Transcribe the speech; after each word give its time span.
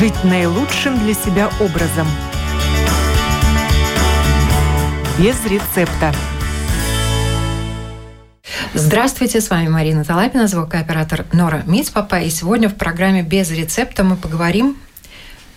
жить 0.00 0.24
наилучшим 0.24 0.98
для 0.98 1.12
себя 1.12 1.50
образом. 1.60 2.08
Без 5.18 5.44
рецепта. 5.44 6.14
Здравствуйте, 8.72 9.42
с 9.42 9.50
вами 9.50 9.68
Марина 9.68 10.02
Талапина, 10.02 10.48
звукооператор 10.48 11.26
Нора 11.32 11.64
Мицпапа. 11.66 12.18
И 12.18 12.30
сегодня 12.30 12.70
в 12.70 12.76
программе 12.76 13.22
«Без 13.22 13.50
рецепта» 13.50 14.02
мы 14.02 14.16
поговорим, 14.16 14.78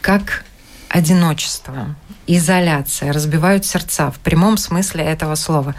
как 0.01 0.43
одиночество, 0.89 1.95
изоляция 2.27 3.13
разбивают 3.13 3.65
сердца 3.65 4.11
в 4.11 4.19
прямом 4.19 4.57
смысле 4.57 5.05
этого 5.05 5.35
слова. 5.35 5.73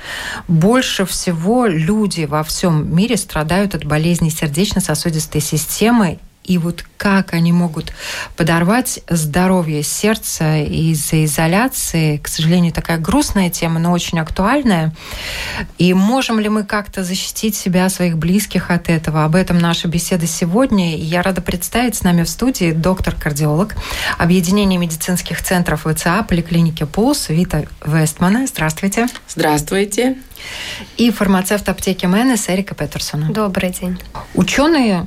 Больше 0.48 1.04
всего 1.04 1.66
люди 1.66 2.24
во 2.24 2.42
всем 2.42 2.96
мире 2.96 3.18
страдают 3.18 3.74
от 3.74 3.84
болезней 3.84 4.30
сердечно-сосудистой 4.30 5.42
системы 5.42 6.18
и 6.44 6.58
вот 6.58 6.84
как 6.98 7.34
они 7.34 7.52
могут 7.52 7.92
подорвать 8.36 9.00
здоровье 9.08 9.82
сердца 9.82 10.58
из-за 10.58 11.24
изоляции, 11.24 12.18
к 12.18 12.28
сожалению, 12.28 12.72
такая 12.72 12.98
грустная 12.98 13.50
тема, 13.50 13.80
но 13.80 13.92
очень 13.92 14.20
актуальная. 14.20 14.94
И 15.78 15.92
можем 15.94 16.38
ли 16.38 16.48
мы 16.48 16.64
как-то 16.64 17.02
защитить 17.02 17.56
себя, 17.56 17.88
своих 17.88 18.18
близких 18.18 18.70
от 18.70 18.88
этого? 18.88 19.24
Об 19.24 19.34
этом 19.34 19.58
наша 19.58 19.88
беседа 19.88 20.26
сегодня. 20.26 20.96
И 20.96 21.00
я 21.00 21.22
рада 21.22 21.40
представить 21.40 21.96
с 21.96 22.02
нами 22.02 22.22
в 22.22 22.28
студии 22.28 22.72
доктор-кардиолог 22.72 23.74
Объединения 24.18 24.78
медицинских 24.78 25.42
центров 25.42 25.86
ВЦА 25.86 26.22
поликлиники 26.22 26.84
ПУЛС 26.84 27.30
Вита 27.30 27.64
Вестмана. 27.84 28.46
Здравствуйте. 28.46 29.06
Здравствуйте. 29.28 30.18
И 30.96 31.10
фармацевт 31.10 31.68
аптеки 31.68 32.06
Мэнес 32.06 32.48
Эрика 32.48 32.74
Петерсона. 32.74 33.32
Добрый 33.32 33.70
день. 33.70 33.98
Ученые 34.34 35.06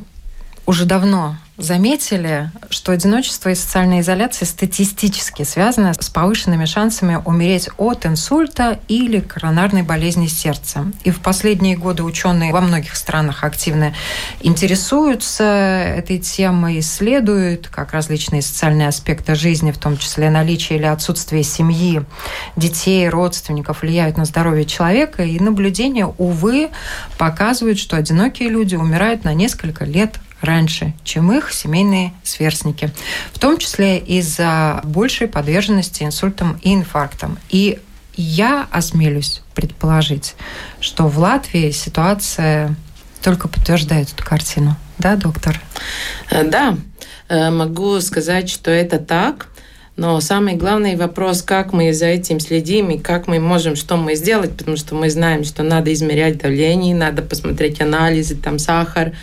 уже 0.67 0.85
давно 0.85 1.37
заметили, 1.57 2.51
что 2.69 2.91
одиночество 2.91 3.49
и 3.49 3.55
социальная 3.55 4.01
изоляция 4.01 4.45
статистически 4.45 5.43
связаны 5.43 5.93
с 5.93 6.09
повышенными 6.09 6.65
шансами 6.65 7.19
умереть 7.25 7.69
от 7.77 8.05
инсульта 8.05 8.79
или 8.87 9.21
коронарной 9.21 9.81
болезни 9.81 10.27
сердца. 10.27 10.85
И 11.03 11.09
в 11.09 11.19
последние 11.21 11.75
годы 11.75 12.03
ученые 12.03 12.53
во 12.53 12.61
многих 12.61 12.95
странах 12.95 13.43
активно 13.43 13.95
интересуются 14.41 15.43
этой 15.43 16.19
темой, 16.19 16.79
исследуют 16.79 17.69
как 17.69 17.93
различные 17.93 18.43
социальные 18.43 18.89
аспекты 18.89 19.33
жизни, 19.33 19.71
в 19.71 19.79
том 19.79 19.97
числе 19.97 20.29
наличие 20.29 20.77
или 20.77 20.85
отсутствие 20.85 21.43
семьи, 21.43 22.03
детей, 22.55 23.09
родственников 23.09 23.81
влияют 23.81 24.17
на 24.17 24.25
здоровье 24.25 24.65
человека. 24.65 25.23
И 25.23 25.39
наблюдения, 25.39 26.05
увы, 26.05 26.69
показывают, 27.17 27.79
что 27.79 27.97
одинокие 27.97 28.49
люди 28.49 28.75
умирают 28.75 29.23
на 29.23 29.33
несколько 29.33 29.85
лет 29.85 30.19
раньше, 30.41 30.93
чем 31.03 31.31
их 31.31 31.51
семейные 31.51 32.13
сверстники, 32.23 32.91
в 33.33 33.39
том 33.39 33.57
числе 33.57 33.97
из-за 33.97 34.81
большей 34.83 35.27
подверженности 35.27 36.03
инсультам 36.03 36.59
и 36.61 36.73
инфарктам. 36.73 37.37
И 37.49 37.79
я 38.15 38.67
осмелюсь 38.71 39.41
предположить, 39.53 40.35
что 40.79 41.07
в 41.07 41.17
Латвии 41.19 41.71
ситуация 41.71 42.75
только 43.21 43.47
подтверждает 43.47 44.11
эту 44.13 44.23
картину. 44.23 44.75
Да, 44.97 45.15
доктор? 45.15 45.59
Э, 46.29 46.43
да, 46.43 46.77
э, 47.29 47.49
могу 47.49 47.99
сказать, 48.01 48.49
что 48.49 48.71
это 48.71 48.99
так. 48.99 49.47
Но 49.97 50.19
самый 50.21 50.53
главный 50.55 50.95
вопрос, 50.95 51.41
как 51.41 51.73
мы 51.73 51.91
за 51.91 52.05
этим 52.05 52.39
следим 52.39 52.91
и 52.91 52.99
как 52.99 53.27
мы 53.27 53.39
можем, 53.39 53.75
что 53.75 53.97
мы 53.97 54.13
сделать, 54.15 54.55
потому 54.55 54.77
что 54.77 54.93
мы 54.93 55.09
знаем, 55.09 55.43
что 55.43 55.63
надо 55.63 55.91
измерять 55.91 56.37
давление, 56.37 56.95
надо 56.95 57.23
посмотреть 57.23 57.81
анализы, 57.81 58.35
там 58.35 58.59
сахар, 58.59 59.13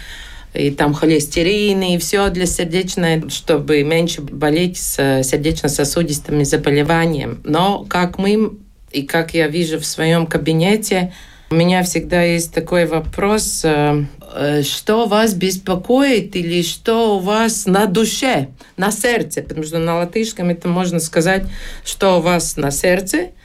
и 0.54 0.70
там 0.70 0.94
холестерин, 0.94 1.82
и 1.82 1.98
все 1.98 2.30
для 2.30 2.46
сердечной, 2.46 3.28
чтобы 3.28 3.82
меньше 3.82 4.22
болеть 4.22 4.78
с 4.78 5.22
сердечно-сосудистыми 5.22 6.44
заболеваниями. 6.44 7.38
Но 7.44 7.84
как 7.84 8.18
мы, 8.18 8.52
и 8.92 9.02
как 9.02 9.34
я 9.34 9.48
вижу 9.48 9.78
в 9.80 9.86
своем 9.86 10.26
кабинете, 10.26 11.12
у 11.50 11.56
меня 11.56 11.82
всегда 11.82 12.22
есть 12.22 12.54
такой 12.54 12.86
вопрос, 12.86 13.62
э, 13.64 14.04
э, 14.34 14.62
что 14.62 15.06
вас 15.06 15.34
беспокоит 15.34 16.34
или 16.36 16.62
что 16.62 17.16
у 17.16 17.18
вас 17.20 17.66
на 17.66 17.86
душе, 17.86 18.48
на 18.76 18.90
сердце, 18.90 19.42
потому 19.42 19.64
что 19.64 19.78
на 19.78 19.96
латышском 19.96 20.48
это 20.50 20.68
можно 20.68 21.00
сказать, 21.00 21.44
что 21.84 22.18
у 22.18 22.22
вас 22.22 22.56
на 22.56 22.70
сердце– 22.70 23.28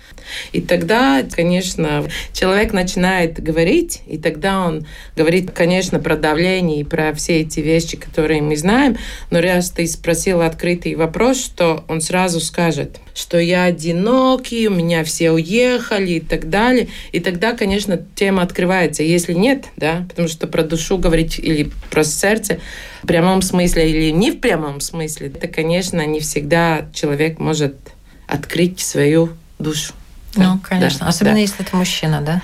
и 0.52 0.62
тогда, 0.62 1.24
конечно, 1.24 2.06
человек 2.34 2.74
начинает 2.74 3.42
говорить, 3.42 4.02
и 4.08 4.18
тогда 4.18 4.66
он 4.66 4.86
говорит, 5.16 5.52
конечно, 5.52 6.00
про 6.00 6.16
давление 6.16 6.82
и 6.82 6.84
про 6.84 7.14
все 7.14 7.42
эти 7.42 7.60
вещи, 7.60 7.98
которые 7.98 8.42
мы 8.42 8.56
знаем, 8.56 8.98
но 9.32 9.42
раз 9.42 9.72
ты 9.72 9.88
спросил 9.88 10.42
открытый 10.42 10.96
вопрос, 10.96 11.44
что 11.44 11.84
он 11.88 12.02
сразу 12.02 12.40
скажет, 12.40 13.00
что 13.20 13.38
я 13.38 13.66
одинокий, 13.66 14.68
у 14.68 14.72
меня 14.72 15.04
все 15.04 15.32
уехали 15.32 16.14
и 16.14 16.20
так 16.20 16.50
далее. 16.50 16.88
И 17.12 17.20
тогда, 17.20 17.54
конечно, 17.54 18.00
тема 18.16 18.44
открывается. 18.44 19.04
Если 19.04 19.34
нет, 19.34 19.66
да, 19.76 20.06
потому 20.10 20.28
что 20.28 20.48
про 20.48 20.64
душу 20.64 20.98
говорить 20.98 21.38
или 21.38 21.70
про 21.90 22.04
сердце 22.04 22.60
в 23.04 23.08
прямом 23.08 23.42
смысле 23.42 23.90
или 23.90 24.12
не 24.12 24.32
в 24.32 24.40
прямом 24.40 24.80
смысле, 24.80 25.28
это, 25.28 25.48
конечно, 25.48 26.06
не 26.06 26.20
всегда 26.20 26.88
человек 26.94 27.40
может 27.40 27.76
открыть 28.28 28.80
свою 28.80 29.30
душу. 29.58 29.94
Ну, 30.36 30.60
конечно. 30.64 31.02
Да, 31.02 31.08
Особенно 31.08 31.36
да. 31.36 31.42
если 31.42 31.62
это 31.66 31.76
мужчина, 31.76 32.22
да? 32.22 32.42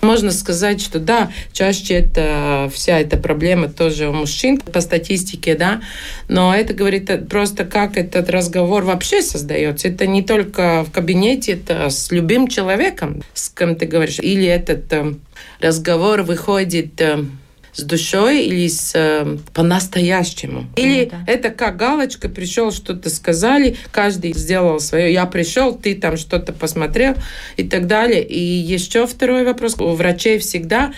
Можно 0.00 0.30
сказать, 0.30 0.80
что 0.80 0.98
да, 0.98 1.30
чаще 1.52 1.94
это 1.94 2.70
вся 2.72 2.98
эта 2.98 3.18
проблема 3.18 3.68
тоже 3.68 4.08
у 4.08 4.12
мужчин 4.12 4.58
по 4.58 4.80
статистике, 4.80 5.54
да, 5.54 5.82
но 6.26 6.54
это 6.54 6.72
говорит 6.72 7.28
просто, 7.28 7.66
как 7.66 7.98
этот 7.98 8.30
разговор 8.30 8.84
вообще 8.84 9.20
создается. 9.20 9.88
Это 9.88 10.06
не 10.06 10.22
только 10.22 10.84
в 10.84 10.90
кабинете, 10.90 11.52
это 11.52 11.90
с 11.90 12.10
любым 12.10 12.48
человеком, 12.48 13.22
с 13.34 13.50
кем 13.50 13.76
ты 13.76 13.84
говоришь. 13.84 14.20
Или 14.20 14.46
этот 14.46 14.90
э, 14.92 15.14
разговор 15.60 16.22
выходит 16.22 16.98
э, 17.00 17.26
с 17.72 17.82
душой 17.82 18.44
или 18.44 18.68
с 18.68 18.92
э, 18.94 19.38
по-настоящему. 19.54 20.66
Или 20.76 21.06
да. 21.06 21.24
это 21.26 21.50
как 21.50 21.76
галочка, 21.76 22.28
пришел, 22.28 22.72
что-то 22.72 23.10
сказали, 23.10 23.76
каждый 23.92 24.32
сделал 24.32 24.80
свое. 24.80 25.12
Я 25.12 25.26
пришел, 25.26 25.74
ты 25.74 25.94
там 25.94 26.16
что-то 26.16 26.52
посмотрел 26.52 27.14
и 27.56 27.64
так 27.64 27.86
далее. 27.86 28.24
И 28.24 28.38
еще 28.38 29.06
второй 29.06 29.44
вопрос. 29.44 29.76
У 29.80 29.92
врачей 29.92 30.38
всегда 30.38 30.92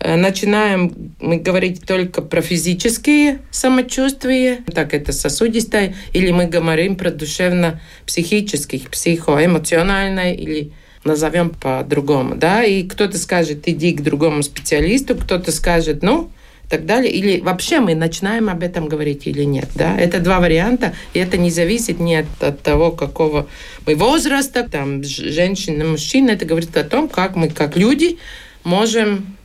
э, 0.00 0.16
начинаем 0.16 1.14
мы 1.20 1.38
говорить 1.38 1.86
только 1.86 2.22
про 2.22 2.40
физические 2.42 3.40
самочувствия, 3.50 4.58
так 4.72 4.94
это 4.94 5.12
сосудистое, 5.12 5.94
или 6.12 6.30
мы 6.30 6.46
говорим 6.46 6.96
про 6.96 7.10
душевно-психических, 7.10 8.90
психоэмоциональное 8.90 10.34
или 10.34 10.72
назовем 11.04 11.50
по-другому, 11.50 12.34
да, 12.34 12.64
и 12.64 12.82
кто-то 12.82 13.18
скажет, 13.18 13.68
иди 13.68 13.92
к 13.92 14.02
другому 14.02 14.42
специалисту, 14.42 15.14
кто-то 15.14 15.52
скажет, 15.52 16.02
ну, 16.02 16.30
и 16.64 16.68
так 16.68 16.84
далее, 16.84 17.10
или 17.10 17.40
вообще 17.40 17.80
мы 17.80 17.94
начинаем 17.94 18.50
об 18.50 18.62
этом 18.62 18.88
говорить 18.88 19.26
или 19.26 19.44
нет, 19.44 19.68
да, 19.74 19.96
это 19.96 20.20
два 20.20 20.40
варианта, 20.40 20.94
и 21.14 21.18
это 21.18 21.38
не 21.38 21.50
зависит 21.50 21.98
ни 22.00 22.14
от, 22.14 22.26
от 22.40 22.60
того, 22.62 22.90
какого 22.90 23.46
мы 23.86 23.94
возраста, 23.94 24.68
там, 24.68 25.02
женщина, 25.02 25.84
мужчина, 25.84 26.30
это 26.30 26.44
говорит 26.44 26.76
о 26.76 26.84
том, 26.84 27.08
как 27.08 27.36
мы, 27.36 27.48
как 27.48 27.76
люди, 27.76 28.18
можем 28.64 29.37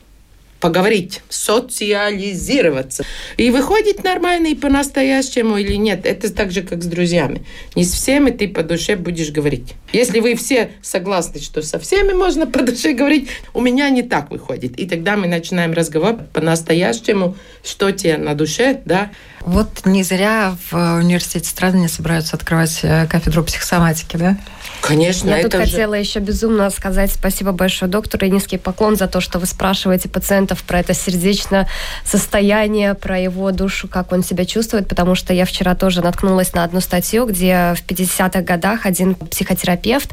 поговорить, 0.63 1.19
социализироваться. 1.27 3.03
И 3.35 3.49
выходит 3.49 4.01
нормально 4.01 4.47
и 4.47 4.55
по-настоящему 4.55 5.57
или 5.57 5.73
нет. 5.73 6.05
Это 6.05 6.33
так 6.33 6.53
же, 6.53 6.61
как 6.61 6.81
с 6.83 6.85
друзьями. 6.85 7.43
Не 7.75 7.83
с 7.83 7.91
всеми 7.91 8.31
ты 8.31 8.47
по 8.47 8.63
душе 8.63 8.95
будешь 8.95 9.31
говорить. 9.31 9.73
Если 9.91 10.21
вы 10.21 10.35
все 10.35 10.71
согласны, 10.81 11.41
что 11.41 11.61
со 11.63 11.79
всеми 11.79 12.13
можно 12.13 12.47
по 12.47 12.61
душе 12.63 12.93
говорить, 12.93 13.27
у 13.53 13.59
меня 13.59 13.89
не 13.89 14.03
так 14.03 14.31
выходит. 14.31 14.79
И 14.79 14.87
тогда 14.87 15.17
мы 15.17 15.27
начинаем 15.27 15.73
разговор 15.73 16.15
по-настоящему, 16.31 17.35
что 17.61 17.91
тебе 17.91 18.15
на 18.15 18.33
душе, 18.33 18.81
да, 18.85 19.11
вот 19.45 19.85
не 19.85 20.03
зря 20.03 20.55
в 20.69 20.97
университете 20.99 21.49
Страдания 21.49 21.87
собираются 21.87 22.35
открывать 22.35 22.79
э, 22.83 23.07
кафедру 23.07 23.43
психосоматики, 23.43 24.17
да? 24.17 24.37
Конечно. 24.81 25.29
Я 25.29 25.43
тут 25.43 25.53
же... 25.53 25.59
хотела 25.59 25.93
еще 25.93 26.19
безумно 26.19 26.69
сказать 26.69 27.11
спасибо 27.11 27.51
большое 27.51 27.89
доктору 27.89 28.25
и 28.25 28.29
низкий 28.29 28.57
поклон 28.57 28.95
за 28.95 29.07
то, 29.07 29.21
что 29.21 29.39
вы 29.39 29.45
спрашиваете 29.45 30.09
пациентов 30.09 30.63
про 30.63 30.79
это 30.79 30.93
сердечное 30.93 31.67
состояние, 32.05 32.93
про 32.93 33.19
его 33.19 33.51
душу, 33.51 33.87
как 33.87 34.11
он 34.11 34.23
себя 34.23 34.45
чувствует, 34.45 34.87
потому 34.87 35.15
что 35.15 35.33
я 35.33 35.45
вчера 35.45 35.75
тоже 35.75 36.01
наткнулась 36.01 36.53
на 36.53 36.63
одну 36.63 36.81
статью, 36.81 37.25
где 37.25 37.75
в 37.75 37.85
50-х 37.85 38.41
годах 38.41 38.85
один 38.85 39.15
психотерапевт 39.15 40.09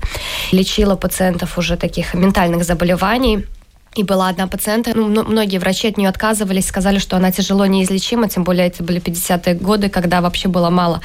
лечила 0.52 0.96
пациентов 0.96 1.58
уже 1.58 1.76
таких 1.76 2.14
ментальных 2.14 2.64
заболеваний, 2.64 3.46
И 3.96 4.04
была 4.04 4.28
одна 4.28 4.46
пациентка, 4.46 4.92
ну, 4.94 5.24
многие 5.24 5.58
врачи 5.58 5.88
от 5.88 5.96
нее 5.96 6.08
отказывались, 6.08 6.68
сказали, 6.68 7.00
что 7.00 7.16
она 7.16 7.32
тяжело 7.32 7.66
неизлечима, 7.66 8.28
тем 8.28 8.44
более 8.44 8.68
это 8.68 8.84
были 8.84 9.00
50-е 9.00 9.56
годы, 9.56 9.88
когда 9.88 10.20
вообще 10.20 10.46
было 10.48 10.70
мало, 10.70 11.00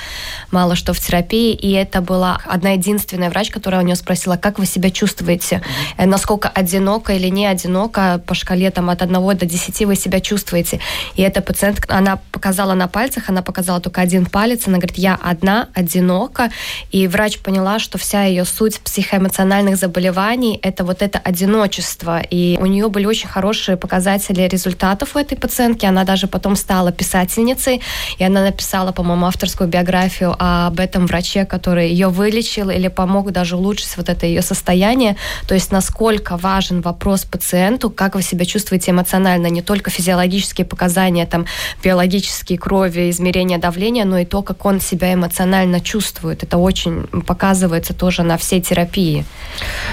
мало 0.52 0.76
что 0.76 0.94
в 0.94 1.00
терапии. 1.00 1.54
И 1.54 1.72
это 1.72 2.02
была 2.02 2.40
одна 2.46 2.72
единственная 2.72 3.32
врач, 3.32 3.50
которая 3.50 3.82
у 3.82 3.84
нее 3.84 3.96
спросила, 3.96 4.38
как 4.38 4.60
вы 4.60 4.68
себя 4.68 4.92
чувствуете, 4.92 5.64
mm-hmm. 5.98 6.06
насколько 6.06 6.48
одиноко 6.48 7.14
или 7.14 7.28
не 7.30 7.48
одиноко 7.48 8.22
по 8.28 8.36
шкале 8.36 8.70
там, 8.70 8.92
от 8.92 9.02
1 9.02 9.14
до 9.14 9.46
10 9.48 9.86
вы 9.86 9.96
себя 9.96 10.20
чувствуете. 10.20 10.80
И 11.16 11.24
эта 11.24 11.42
пациентка, 11.42 11.98
она 11.98 12.20
показала 12.32 12.76
на 12.76 12.88
пальцах, 12.88 13.30
она 13.30 13.42
показала 13.42 13.82
только 13.82 14.02
один 14.02 14.28
палец, 14.28 14.68
она 14.68 14.78
говорит, 14.78 15.00
я 15.00 15.16
одна, 15.16 15.70
одинока. 15.74 16.52
И 16.92 17.08
врач 17.08 17.40
поняла, 17.40 17.80
что 17.80 17.98
вся 17.98 18.26
ее 18.26 18.46
суть 18.46 18.80
психоэмоциональных 18.82 19.76
заболеваний– 19.76 20.60
это 20.62 20.84
вот 20.84 21.02
это 21.02 21.18
одиночество. 21.18 22.22
И 22.22 22.58
у 22.62 22.68
нее 22.68 22.75
были 22.90 23.06
очень 23.06 23.28
хорошие 23.28 23.78
показатели 23.78 24.42
результатов 24.48 25.16
у 25.16 25.20
этой 25.20 25.38
пациентки. 25.38 25.86
Она 25.86 26.04
даже 26.04 26.28
потом 26.28 26.56
стала 26.56 26.92
писательницей, 26.92 27.82
и 28.18 28.24
она 28.24 28.42
написала, 28.42 28.92
по-моему, 28.92 29.26
авторскую 29.26 29.70
биографию 29.70 30.36
об 30.38 30.80
этом 30.80 31.08
враче, 31.08 31.46
который 31.46 31.90
ее 31.90 32.08
вылечил 32.10 32.70
или 32.70 32.88
помог 32.88 33.32
даже 33.32 33.56
улучшить 33.56 33.98
вот 33.98 34.10
это 34.10 34.26
ее 34.26 34.42
состояние. 34.42 35.16
То 35.48 35.56
есть 35.56 35.72
насколько 35.72 36.38
важен 36.38 36.82
вопрос 36.82 37.26
пациенту, 37.26 37.90
как 37.90 38.16
вы 38.16 38.22
себя 38.22 38.46
чувствуете 38.46 38.92
эмоционально, 38.92 39.48
не 39.48 39.62
только 39.62 39.90
физиологические 39.90 40.66
показания, 40.66 41.26
там, 41.26 41.46
биологические 41.84 42.58
крови, 42.58 43.10
измерения 43.10 43.58
давления, 43.58 44.06
но 44.06 44.18
и 44.18 44.26
то, 44.26 44.42
как 44.42 44.66
он 44.66 44.80
себя 44.82 45.14
эмоционально 45.14 45.80
чувствует. 45.80 46.44
Это 46.44 46.58
очень 46.58 47.04
показывается 47.26 47.94
тоже 47.94 48.24
на 48.24 48.38
всей 48.38 48.62
терапии. 48.62 49.26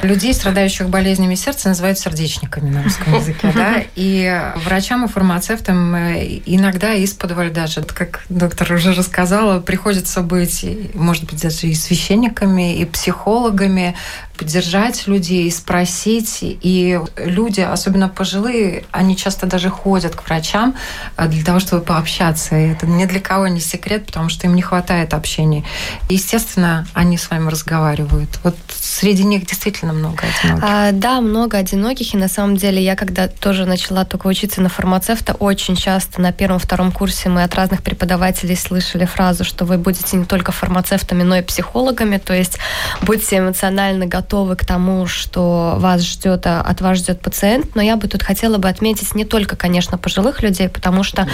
Людей, 0.02 0.34
страдающих 0.34 0.88
болезнями 0.88 1.34
сердца, 1.34 1.69
называют 1.69 1.99
сердечниками 1.99 2.70
на 2.73 2.83
русском 2.83 3.15
языке, 3.15 3.53
да, 3.55 3.83
и 3.95 4.53
врачам 4.65 5.05
и 5.05 5.09
фармацевтам 5.09 5.95
э, 5.95 6.41
иногда 6.47 6.95
из-под 6.95 7.33
даже, 7.53 7.83
как 7.93 8.25
доктор 8.29 8.73
уже 8.73 8.95
рассказала, 8.95 9.61
приходится 9.61 10.23
быть, 10.23 10.65
может 10.95 11.25
быть, 11.25 11.43
даже 11.43 11.67
и 11.67 11.75
священниками, 11.75 12.77
и 12.79 12.85
психологами, 12.85 13.95
поддержать 14.43 15.06
людей, 15.06 15.49
спросить. 15.53 16.39
И 16.41 17.00
люди, 17.17 17.61
особенно 17.61 18.09
пожилые, 18.09 18.85
они 18.91 19.17
часто 19.17 19.47
даже 19.47 19.71
ходят 19.71 20.17
к 20.17 20.27
врачам 20.27 20.75
э, 21.17 21.29
для 21.29 21.44
того, 21.44 21.61
чтобы 21.61 21.83
пообщаться. 21.83 22.56
И 22.56 22.71
это 22.71 22.89
ни 22.89 23.05
для 23.05 23.21
кого 23.21 23.47
не 23.47 23.61
секрет, 23.61 24.06
потому 24.06 24.29
что 24.31 24.49
им 24.49 24.56
не 24.56 24.62
хватает 24.62 25.15
общения. 25.15 25.62
Естественно, 26.09 26.89
они 26.93 27.19
с 27.19 27.31
вами 27.31 27.50
разговаривают. 27.50 28.41
Вот 28.43 28.56
среди 28.69 29.23
них 29.23 29.47
действительно 29.47 29.93
много 29.93 30.25
одиноких. 30.27 30.65
А, 30.69 30.91
да, 30.91 31.21
много 31.21 31.59
одиноких. 31.59 32.12
И 32.15 32.17
на 32.17 32.29
самом 32.29 32.56
деле 32.56 32.83
я 32.83 32.97
когда 32.97 33.29
тоже 33.29 33.65
начала 33.65 34.05
только 34.05 34.27
учиться 34.27 34.61
на 34.61 34.69
фармацевта, 34.69 35.35
очень 35.35 35.77
часто 35.77 36.21
на 36.21 36.33
первом-втором 36.33 36.91
курсе 36.91 37.29
мы 37.29 37.44
от 37.44 37.55
разных 37.55 37.85
преподавателей 37.85 38.56
слышали 38.56 39.05
фразу, 39.05 39.44
что 39.44 39.65
вы 39.65 39.79
будете 39.79 40.17
не 40.17 40.25
только 40.25 40.50
фармацевтами, 40.50 41.23
но 41.23 41.37
и 41.37 41.43
психологами. 41.43 42.19
То 42.19 42.35
есть 42.35 42.59
будьте 43.03 43.39
эмоционально 43.39 44.06
готовы 44.06 44.31
готовы 44.32 44.56
к 44.56 44.64
тому, 44.64 45.06
что 45.06 45.75
вас 45.76 46.02
ждет, 46.02 46.46
а, 46.46 46.62
от 46.62 46.81
вас 46.81 46.99
ждет 46.99 47.20
пациент, 47.20 47.76
но 47.76 47.82
я 47.82 47.96
бы 47.96 48.08
тут 48.08 48.23
хотела 48.23 48.56
бы 48.56 48.67
отметить 48.70 49.14
не 49.14 49.26
только, 49.26 49.56
конечно, 49.56 49.99
пожилых 49.99 50.43
людей, 50.43 50.70
потому 50.70 51.02
что 51.02 51.29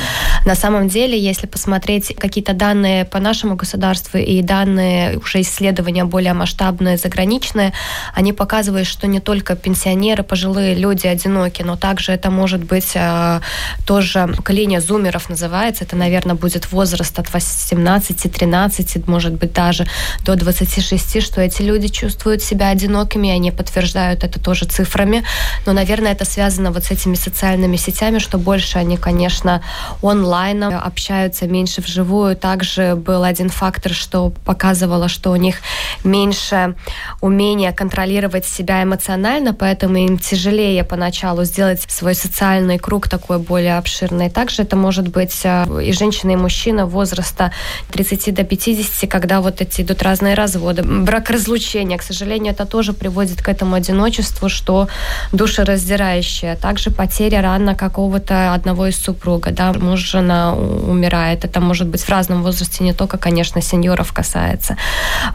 на 0.45 0.57
самом 0.57 0.89
деле, 0.89 1.17
если 1.17 1.47
посмотреть 1.47 2.17
какие-то 2.17 2.55
данные 2.55 3.05
по 3.05 3.21
нашему 3.21 3.55
государству 3.55 4.19
и 4.19 4.43
данные 4.43 5.19
уже 5.19 5.43
исследования 5.43 6.05
более 6.05 6.33
масштабные, 6.33 6.97
заграничные, 6.97 7.73
они 8.17 8.33
показывают, 8.33 8.89
что 8.89 9.07
не 9.07 9.21
только 9.21 9.55
пенсионеры, 9.55 10.25
пожилые 10.25 10.75
люди 10.75 11.07
одиноки, 11.07 11.63
но 11.63 11.77
также 11.77 12.11
это 12.11 12.33
может 12.33 12.65
быть 12.65 12.97
э, 12.97 13.41
тоже 13.87 14.27
поколение 14.37 14.81
зумеров 14.81 15.31
называется, 15.31 15.85
это, 15.85 15.95
наверное, 15.95 16.35
будет 16.35 16.73
возраст 16.73 17.17
от 17.17 17.29
18-13, 17.29 19.05
может 19.07 19.35
быть, 19.35 19.53
даже 19.53 19.87
до 20.25 20.35
26, 20.35 21.23
что 21.23 21.41
эти 21.41 21.63
люди 21.63 21.87
чувствуют 21.87 22.43
себя 22.43 22.71
одинокими 22.79 23.31
они 23.31 23.51
подтверждают 23.51 24.25
это 24.25 24.41
тоже 24.41 24.67
цифрами. 24.67 25.25
Но, 25.67 25.73
наверное, 25.73 26.13
это 26.13 26.25
связано 26.25 26.71
вот 26.71 26.85
с 26.85 26.91
этими 26.91 27.17
социальными 27.17 27.77
сетями, 27.77 28.19
что 28.19 28.39
больше 28.39 28.79
они, 28.79 28.97
конечно, 28.97 29.63
онлайн 30.03 30.63
общаются, 30.63 31.47
меньше 31.47 31.81
вживую. 31.81 32.37
Также 32.37 32.95
был 32.95 33.25
один 33.25 33.49
фактор, 33.49 33.93
что 33.93 34.31
показывало, 34.45 35.09
что 35.09 35.31
у 35.31 35.37
них 35.37 35.57
меньше 36.05 36.75
умения 37.21 37.73
контролировать 37.73 38.47
себя 38.47 38.83
эмоционально, 38.83 39.53
поэтому 39.55 39.97
им 39.97 40.19
тяжелее 40.19 40.85
поначалу 40.85 41.45
сделать 41.45 41.83
свой 41.89 42.15
социальный 42.15 42.79
круг 42.79 43.09
такой 43.09 43.39
более 43.39 43.79
обширный. 43.79 44.31
Также 44.31 44.63
это 44.63 44.77
может 44.77 45.09
быть 45.09 45.41
э, 45.45 45.67
и 45.83 45.93
женщина, 45.93 46.33
и 46.33 46.37
мужчина 46.37 46.87
возраста 46.87 47.53
30 47.91 48.35
до 48.35 48.45
50, 48.45 49.11
когда 49.11 49.41
вот 49.41 49.61
эти 49.61 49.83
идут 49.83 50.03
разные 50.03 50.35
разводы. 50.35 50.83
Брак 50.83 51.31
разлучения, 51.31 51.99
к 51.99 52.03
сожалению, 52.03 52.53
это 52.53 52.65
тоже 52.69 52.93
приводит 52.93 53.43
к 53.43 53.49
этому 53.49 53.75
одиночеству, 53.75 54.49
что 54.49 54.89
душераздирающее. 55.33 56.57
Также 56.57 56.91
потеря 56.91 57.43
рано 57.43 57.75
какого-то 57.75 58.55
одного 58.55 58.87
из 58.87 58.97
супруга, 58.97 59.51
да, 59.51 59.73
муж, 59.73 60.01
жена 60.01 60.55
умирает. 60.55 61.45
Это 61.45 61.61
может 61.61 61.89
быть 61.89 62.03
в 62.03 62.09
разном 62.09 62.43
возрасте, 62.43 62.85
не 62.85 62.93
только, 62.93 63.19
конечно, 63.19 63.61
сеньоров 63.61 64.13
касается. 64.13 64.77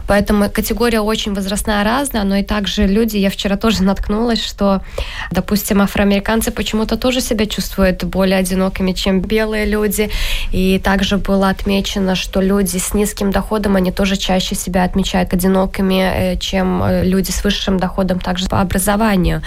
Поэтому 0.06 0.48
категория 0.50 1.00
очень 1.00 1.34
возрастная 1.34 1.84
разная, 1.84 2.24
но 2.24 2.36
и 2.36 2.42
также 2.42 2.86
люди, 2.86 3.16
я 3.16 3.30
вчера 3.30 3.56
тоже 3.56 3.82
наткнулась, 3.82 4.42
что, 4.44 4.82
допустим, 5.30 5.80
афроамериканцы 5.82 6.50
почему-то 6.50 6.96
тоже 6.96 7.20
себя 7.20 7.46
чувствуют 7.46 8.04
более 8.04 8.38
одинокими, 8.38 8.92
чем 8.92 9.20
белые 9.20 9.66
люди. 9.66 10.10
И 10.52 10.78
также 10.78 11.18
было 11.18 11.48
отмечено, 11.48 12.14
что 12.14 12.40
люди 12.40 12.78
с 12.78 12.94
низким 12.94 13.30
доходом, 13.30 13.76
они 13.76 13.92
тоже 13.92 14.16
чаще 14.16 14.54
себя 14.54 14.84
отмечают 14.84 15.32
одинокими, 15.32 16.34
э, 16.34 16.36
чем 16.38 16.82
э, 16.82 17.04
люди 17.24 17.30
с 17.30 17.44
высшим 17.44 17.78
доходом 17.78 18.20
также 18.20 18.46
по 18.46 18.60
образованию. 18.60 19.42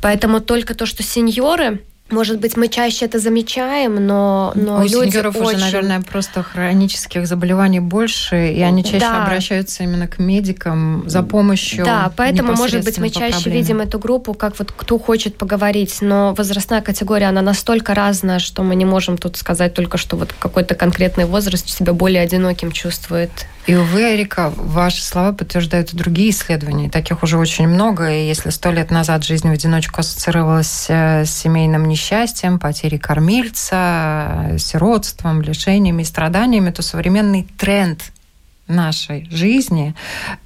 Поэтому 0.00 0.40
только 0.40 0.74
то, 0.74 0.86
что 0.86 1.02
сеньоры 1.02 1.78
может 2.10 2.40
быть, 2.40 2.56
мы 2.56 2.68
чаще 2.68 3.04
это 3.04 3.18
замечаем, 3.18 4.06
но, 4.06 4.52
но 4.54 4.78
У 4.78 4.82
люди 4.82 5.10
сеньоров 5.10 5.36
очень... 5.36 5.56
уже, 5.58 5.58
наверное, 5.58 6.00
просто 6.00 6.42
хронических 6.42 7.26
заболеваний 7.26 7.80
больше, 7.80 8.50
и 8.50 8.62
они 8.62 8.82
чаще 8.82 9.00
Да. 9.00 9.24
обращаются 9.24 9.82
именно 9.82 10.08
к 10.08 10.18
медикам 10.18 11.04
за 11.06 11.22
помощью. 11.22 11.84
Да, 11.84 12.10
поэтому, 12.16 12.54
может 12.54 12.82
быть, 12.82 12.96
мы 12.96 13.10
чаще 13.10 13.42
проблеме. 13.42 13.58
видим 13.58 13.80
эту 13.80 13.98
группу, 13.98 14.32
как 14.32 14.58
вот 14.58 14.72
кто 14.74 14.98
хочет 14.98 15.36
поговорить, 15.36 15.98
но 16.00 16.32
возрастная 16.32 16.80
категория, 16.80 17.26
она 17.26 17.42
настолько 17.42 17.92
разная, 17.92 18.38
что 18.38 18.62
мы 18.62 18.74
не 18.74 18.86
можем 18.86 19.18
тут 19.18 19.36
сказать 19.36 19.74
только, 19.74 19.98
что 19.98 20.16
вот 20.16 20.32
какой-то 20.32 20.74
конкретный 20.74 21.26
возраст 21.26 21.68
себя 21.68 21.92
более 21.92 22.22
одиноким 22.22 22.72
чувствует. 22.72 23.30
И, 23.68 23.76
увы, 23.76 24.14
Эрика, 24.14 24.50
ваши 24.56 25.02
слова 25.04 25.32
подтверждают 25.32 25.92
и 25.92 25.96
другие 25.96 26.30
исследования. 26.30 26.88
Таких 26.88 27.22
уже 27.22 27.36
очень 27.36 27.68
много. 27.68 28.10
И 28.10 28.26
если 28.26 28.48
сто 28.48 28.70
лет 28.70 28.90
назад 28.90 29.24
жизнь 29.24 29.46
в 29.46 29.52
одиночку 29.52 30.00
ассоциировалась 30.00 30.86
э, 30.88 31.26
с 31.26 31.30
семейным 31.30 31.86
несчастьем, 31.86 32.58
потерей 32.58 32.96
кормильца, 32.98 34.48
э, 34.52 34.58
сиротством, 34.58 35.42
лишениями 35.42 36.00
и 36.00 36.04
страданиями, 36.06 36.70
то 36.70 36.80
современный 36.80 37.46
тренд 37.58 38.00
нашей 38.68 39.28
жизни 39.30 39.94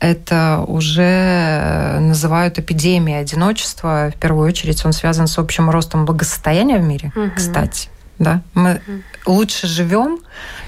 это 0.00 0.64
уже 0.66 1.02
э, 1.02 1.98
называют 2.00 2.58
эпидемией 2.58 3.20
одиночества. 3.20 4.10
В 4.12 4.18
первую 4.18 4.48
очередь 4.48 4.84
он 4.84 4.92
связан 4.92 5.28
с 5.28 5.38
общим 5.38 5.70
ростом 5.70 6.06
благосостояния 6.06 6.78
в 6.78 6.82
мире, 6.82 7.12
Мгм. 7.14 7.30
кстати. 7.36 7.88
Да? 8.22 8.40
Мы 8.54 8.80
лучше 9.26 9.66
живем, 9.66 10.20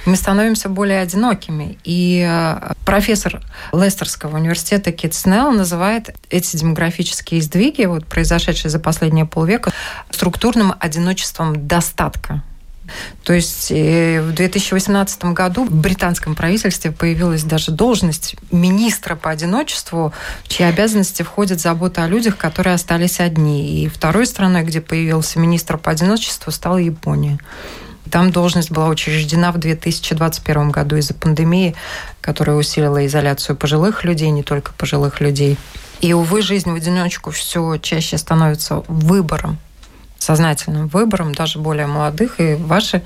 мы 0.07 0.17
становимся 0.17 0.69
более 0.69 1.01
одинокими. 1.01 1.79
И 1.85 2.27
э, 2.29 2.73
профессор 2.85 3.41
Лестерского 3.73 4.37
университета 4.37 4.91
Кит 4.91 5.15
Снелл 5.15 5.53
называет 5.53 6.17
эти 6.31 6.57
демографические 6.57 7.41
сдвиги, 7.43 7.85
вот, 7.85 8.07
произошедшие 8.07 8.71
за 8.71 8.81
последние 8.81 9.25
полвека, 9.25 9.73
структурным 10.11 10.75
одиночеством 10.81 11.69
достатка. 11.69 12.43
То 13.23 13.33
есть 13.33 13.71
э, 13.71 14.21
в 14.21 14.33
2018 14.33 15.25
году 15.27 15.65
в 15.65 15.75
британском 15.75 16.35
правительстве 16.35 16.91
появилась 16.93 17.43
даже 17.43 17.71
должность 17.71 18.37
министра 18.51 19.17
по 19.17 19.31
одиночеству, 19.31 20.13
в 20.45 20.49
чьи 20.49 20.67
обязанности 20.67 21.23
входит 21.23 21.61
забота 21.61 22.05
о 22.05 22.09
людях, 22.09 22.37
которые 22.37 22.75
остались 22.75 23.21
одни. 23.21 23.85
И 23.85 23.89
второй 23.89 24.27
страной, 24.27 24.63
где 24.63 24.81
появился 24.81 25.39
министр 25.39 25.79
по 25.79 25.91
одиночеству, 25.91 26.53
стала 26.53 26.77
Япония. 26.77 27.39
Там 28.11 28.31
должность 28.31 28.71
была 28.71 28.89
учреждена 28.89 29.51
в 29.51 29.59
2021 29.59 30.71
году 30.71 30.97
из-за 30.97 31.15
пандемии, 31.15 31.75
которая 32.21 32.57
усилила 32.57 33.05
изоляцию 33.07 33.57
пожилых 33.57 34.05
людей, 34.05 34.31
не 34.31 34.43
только 34.43 34.73
пожилых 34.73 35.21
людей. 35.21 35.57
И, 36.01 36.13
увы, 36.13 36.43
жизнь 36.43 36.71
в 36.71 36.75
одиночку 36.75 37.31
все 37.31 37.79
чаще 37.79 38.19
становится 38.19 38.85
выбором 38.89 39.59
сознательным 40.19 40.89
выбором, 40.89 41.35
даже 41.35 41.59
более 41.59 41.87
молодых. 41.87 42.41
И 42.41 42.55
ваши 42.55 43.03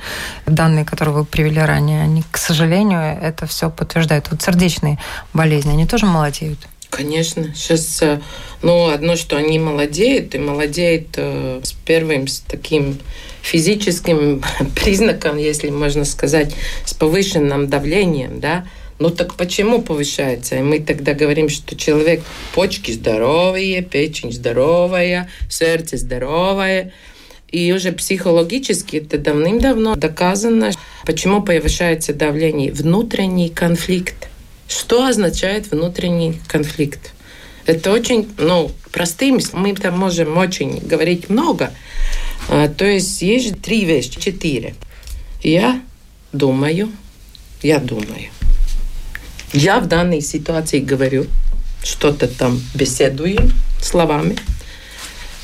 данные, 0.47 0.85
которые 0.85 1.15
вы 1.15 1.25
привели 1.25 1.61
ранее, 1.61 2.03
они, 2.03 2.23
к 2.31 2.39
сожалению, 2.39 3.01
это 3.01 3.47
все 3.47 3.71
подтверждают. 3.71 4.31
Вот 4.31 4.43
сердечные 4.43 4.99
болезни, 5.33 5.71
они 5.71 5.87
тоже 5.87 6.07
молодеют. 6.07 6.59
Конечно. 6.91 7.55
Сейчас, 7.55 8.01
э, 8.03 8.21
ну, 8.63 8.89
одно, 8.89 9.17
что 9.17 9.37
они 9.37 9.59
молодеют, 9.59 10.35
и 10.35 10.39
молодеют 10.39 11.09
э, 11.17 11.61
с 11.63 11.73
первым, 11.73 12.29
с 12.29 12.41
таким 12.41 12.99
физическим 13.43 14.43
признаком, 14.75 15.37
если 15.37 15.71
можно 15.71 16.05
сказать, 16.05 16.55
с 16.85 16.95
повышенным 16.95 17.69
давлением, 17.69 18.41
да, 18.41 18.65
ну 18.99 19.11
так 19.11 19.35
почему 19.35 19.83
повышается? 19.83 20.57
И 20.57 20.63
мы 20.63 20.81
тогда 20.81 21.15
говорим, 21.15 21.49
что 21.49 21.77
человек 21.77 22.23
почки 22.55 22.91
здоровые, 22.91 23.83
печень 23.83 24.33
здоровая, 24.33 25.31
сердце 25.49 25.97
здоровое. 25.97 26.93
И 27.51 27.73
уже 27.73 27.93
психологически 27.93 28.97
это 28.97 29.17
давным-давно 29.17 29.95
доказано, 29.95 30.71
почему 31.07 31.43
повышается 31.43 32.13
давление. 32.13 32.73
Внутренний 32.73 33.49
конфликт. 33.49 34.29
Что 34.69 35.07
означает 35.07 35.71
внутренний 35.71 36.41
конфликт? 36.47 37.13
Это 37.65 37.93
очень, 37.93 38.29
ну, 38.37 38.71
простым, 38.93 39.41
мы 39.53 39.75
там 39.75 39.99
можем 39.99 40.37
очень 40.37 40.79
говорить 40.81 41.31
много. 41.31 41.73
А, 42.49 42.69
то 42.69 42.85
есть 42.85 43.23
есть 43.23 43.61
три 43.63 43.85
вещи, 43.85 44.21
четыре. 44.21 44.75
Я 45.43 45.81
думаю, 46.33 46.91
я 47.63 47.79
думаю. 47.79 48.31
Я 49.53 49.81
в 49.81 49.89
данной 49.89 50.21
ситуации 50.21 50.81
говорю, 50.81 51.27
что-то 51.83 52.29
там 52.29 52.61
беседую 52.75 53.51
словами. 53.81 54.37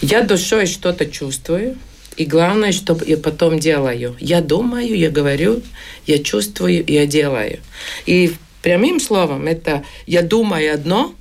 Я 0.01 0.23
душой 0.23 0.67
что-то 0.67 1.07
чувствую. 1.07 1.77
И 2.17 2.27
главное, 2.27 2.71
что 2.73 2.97
я 3.05 3.17
потом 3.17 3.59
делаю. 3.59 4.15
Я 4.21 4.41
думаю, 4.41 4.97
я 4.97 5.11
говорю, 5.11 5.63
я 6.07 6.19
чувствую, 6.19 6.85
я 6.87 7.07
делаю. 7.07 7.59
И 8.07 8.35
прямым 8.63 9.01
словом 9.01 9.47
это 9.47 9.85
я 10.07 10.23
думаю 10.23 10.75
одно, 10.75 11.15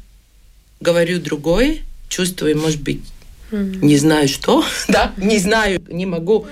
говорю 0.81 1.19
другое, 1.19 1.77
чувствую, 2.09 2.59
может 2.59 2.81
быть, 2.81 3.01
не 3.51 3.97
знаю 3.97 4.27
что, 4.27 4.63
да, 4.87 5.13
не 5.17 5.39
знаю, 5.39 5.81
не 5.87 6.05
могу 6.05 6.45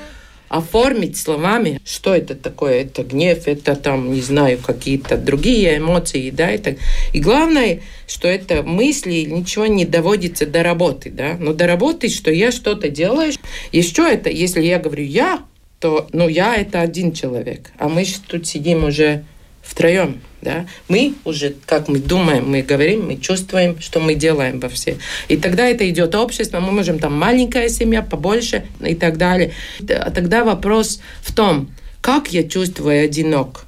оформить 0.52 1.18
словами, 1.18 1.80
что 1.86 2.14
это 2.14 2.36
такое, 2.36 2.82
это 2.82 3.04
гнев, 3.04 3.48
это 3.48 3.76
там, 3.76 4.14
не 4.14 4.22
знаю, 4.22 4.58
какие-то 4.58 5.18
другие 5.18 5.78
эмоции, 5.78 6.30
да, 6.30 6.50
это... 6.50 6.76
И 7.14 7.22
главное, 7.22 7.80
что 8.06 8.28
это 8.28 8.62
мысли, 8.62 9.22
ничего 9.22 9.68
не 9.68 9.86
доводится 9.86 10.46
до 10.46 10.62
работы, 10.62 11.10
да, 11.10 11.38
но 11.40 11.54
до 11.54 11.68
работы, 11.68 12.10
что 12.10 12.32
я 12.32 12.52
что-то 12.52 12.90
делаю. 12.90 13.32
Еще 13.72 14.04
это, 14.04 14.30
если 14.30 14.62
я 14.62 14.80
говорю 14.80 15.06
«я», 15.06 15.40
то, 15.80 16.08
ну, 16.12 16.28
я– 16.28 16.56
это 16.58 16.82
один 16.82 17.14
человек, 17.14 17.72
а 17.78 17.88
мы 17.88 18.06
тут 18.28 18.46
сидим 18.46 18.84
уже 18.84 19.24
втроем, 19.72 20.22
да, 20.42 20.66
мы 20.90 21.14
уже, 21.24 21.56
как 21.66 21.88
мы 21.88 22.00
думаем, 22.00 22.50
мы 22.50 22.62
говорим, 22.62 23.08
мы 23.08 23.16
чувствуем, 23.16 23.80
что 23.80 24.02
мы 24.02 24.16
делаем 24.16 24.60
во 24.60 24.68
все. 24.68 24.98
И 25.30 25.38
тогда 25.38 25.66
это 25.66 25.90
идет 25.90 26.14
общество, 26.14 26.60
мы 26.60 26.72
можем 26.72 27.00
там 27.00 27.14
маленькая 27.18 27.70
семья, 27.70 28.02
побольше 28.02 28.66
и 28.86 28.96
так 28.96 29.18
далее. 29.18 29.54
А 29.88 30.12
тогда 30.12 30.44
вопрос 30.44 31.00
в 31.22 31.34
том, 31.34 31.72
как 32.02 32.34
я 32.34 32.44
чувствую 32.44 33.06
одинок? 33.06 33.66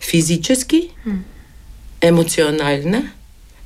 Физически, 0.00 0.90
эмоционально, 2.00 3.10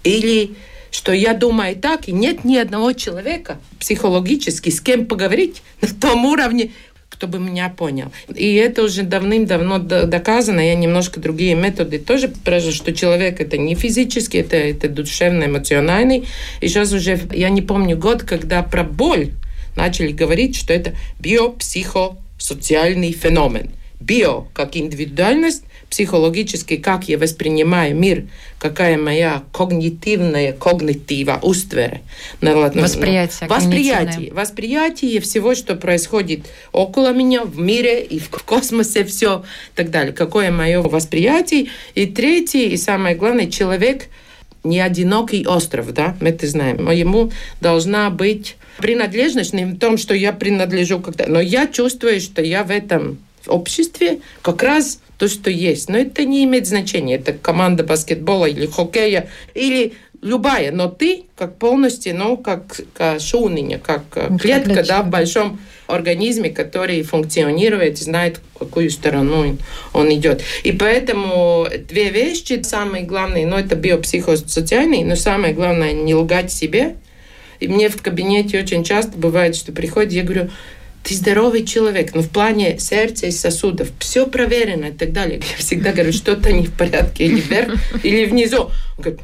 или 0.04 0.54
что 0.90 1.12
я 1.12 1.34
думаю 1.34 1.76
так, 1.76 2.08
и 2.08 2.12
нет 2.12 2.44
ни 2.44 2.56
одного 2.56 2.92
человека 2.92 3.58
психологически, 3.80 4.70
с 4.70 4.80
кем 4.80 5.06
поговорить 5.06 5.62
на 5.80 5.88
том 5.88 6.24
уровне, 6.24 6.72
кто 7.18 7.26
бы 7.26 7.40
меня 7.40 7.68
понял. 7.68 8.12
И 8.32 8.54
это 8.54 8.84
уже 8.84 9.02
давным-давно 9.02 9.80
доказано. 9.80 10.60
Я 10.60 10.76
немножко 10.76 11.18
другие 11.18 11.56
методы 11.56 11.98
тоже 11.98 12.28
прежде, 12.28 12.70
что 12.70 12.92
человек 12.94 13.40
это 13.40 13.58
не 13.58 13.74
физически, 13.74 14.36
это, 14.36 14.56
это 14.56 14.88
душевно, 14.88 15.46
эмоциональный. 15.46 16.28
И 16.60 16.68
сейчас 16.68 16.92
уже, 16.92 17.18
я 17.32 17.48
не 17.48 17.60
помню 17.60 17.96
год, 17.96 18.22
когда 18.22 18.62
про 18.62 18.84
боль 18.84 19.32
начали 19.76 20.12
говорить, 20.12 20.54
что 20.54 20.72
это 20.72 20.92
биопсихосоциальный 21.18 23.10
феномен. 23.10 23.70
Био 24.00 24.44
как 24.54 24.76
индивидуальность, 24.76 25.64
психологически, 25.90 26.76
как 26.76 27.08
я 27.08 27.18
воспринимаю 27.18 27.96
мир, 27.96 28.26
какая 28.58 28.96
моя 28.96 29.42
когнитивная, 29.52 30.52
когнитива, 30.52 31.38
уствере. 31.42 32.02
Восприятие. 32.82 33.48
Восприятие. 33.48 34.32
Восприятие 34.32 35.20
всего, 35.20 35.54
что 35.54 35.74
происходит 35.74 36.46
около 36.72 37.12
меня, 37.12 37.44
в 37.44 37.58
мире 37.58 38.02
и 38.04 38.18
в 38.18 38.30
космосе, 38.44 39.04
все 39.04 39.44
и 39.72 39.76
так 39.76 39.90
далее. 39.90 40.12
Какое 40.12 40.52
мое 40.52 40.80
восприятие. 40.80 41.66
И 41.94 42.06
третий, 42.06 42.68
и 42.68 42.76
самое 42.76 43.16
главное, 43.16 43.50
человек 43.50 44.06
не 44.64 44.80
одинокий 44.80 45.46
остров, 45.46 45.92
да, 45.92 46.16
мы 46.20 46.30
это 46.30 46.46
знаем. 46.46 46.90
Ему 46.90 47.30
должна 47.60 48.10
быть 48.10 48.56
принадлежность 48.78 49.52
не 49.52 49.64
в 49.64 49.78
том, 49.78 49.98
что 49.98 50.14
я 50.14 50.32
принадлежу 50.32 51.00
когда, 51.00 51.26
но 51.26 51.40
я 51.40 51.66
чувствую, 51.66 52.20
что 52.20 52.42
я 52.42 52.64
в 52.64 52.70
этом 52.70 53.18
обществе 53.46 54.20
как 54.42 54.62
раз 54.62 55.00
то, 55.18 55.28
что 55.28 55.50
есть. 55.50 55.88
Но 55.88 55.98
это 55.98 56.24
не 56.24 56.44
имеет 56.44 56.66
значения. 56.66 57.16
Это 57.16 57.32
команда 57.32 57.84
баскетбола 57.84 58.46
или 58.46 58.66
хоккея, 58.66 59.28
или 59.54 59.94
любая. 60.22 60.72
Но 60.72 60.88
ты 60.88 61.24
как 61.36 61.58
полностью, 61.58 62.16
ну, 62.16 62.36
как, 62.36 62.80
как 62.94 63.20
шуныня, 63.20 63.78
как 63.78 64.02
клетка, 64.40 64.84
да, 64.84 65.02
в 65.02 65.10
большом 65.10 65.60
организме, 65.86 66.50
который 66.50 67.02
функционирует, 67.02 67.98
знает, 67.98 68.40
в 68.54 68.58
какую 68.58 68.90
сторону 68.90 69.58
он 69.92 70.12
идет. 70.12 70.42
И 70.62 70.72
поэтому 70.72 71.66
две 71.88 72.10
вещи, 72.10 72.60
самые 72.62 73.04
главные, 73.04 73.46
ну, 73.46 73.56
это 73.56 73.74
биопсихосоциальные, 73.74 75.04
но 75.04 75.16
самое 75.16 75.54
главное, 75.54 75.92
не 75.92 76.14
лгать 76.14 76.52
себе. 76.52 76.96
И 77.60 77.66
мне 77.66 77.88
в 77.88 78.00
кабинете 78.00 78.60
очень 78.60 78.84
часто 78.84 79.18
бывает, 79.18 79.56
что 79.56 79.72
приходит, 79.72 80.12
я 80.12 80.22
говорю, 80.22 80.50
ты 81.08 81.14
здоровый 81.14 81.64
человек, 81.64 82.14
но 82.14 82.20
в 82.20 82.28
плане 82.28 82.78
сердца 82.78 83.26
и 83.26 83.30
сосудов 83.30 83.88
все 83.98 84.26
проверено 84.26 84.86
и 84.86 84.92
так 84.92 85.12
далее. 85.12 85.40
Я 85.50 85.56
всегда 85.56 85.92
говорю, 85.92 86.12
что-то 86.12 86.52
не 86.52 86.66
в 86.66 86.72
порядке, 86.74 87.24
или 87.24 87.40
вверх, 87.40 87.74
или 88.02 88.26
внизу. 88.26 88.64
Он 88.64 89.02
говорит, 89.02 89.20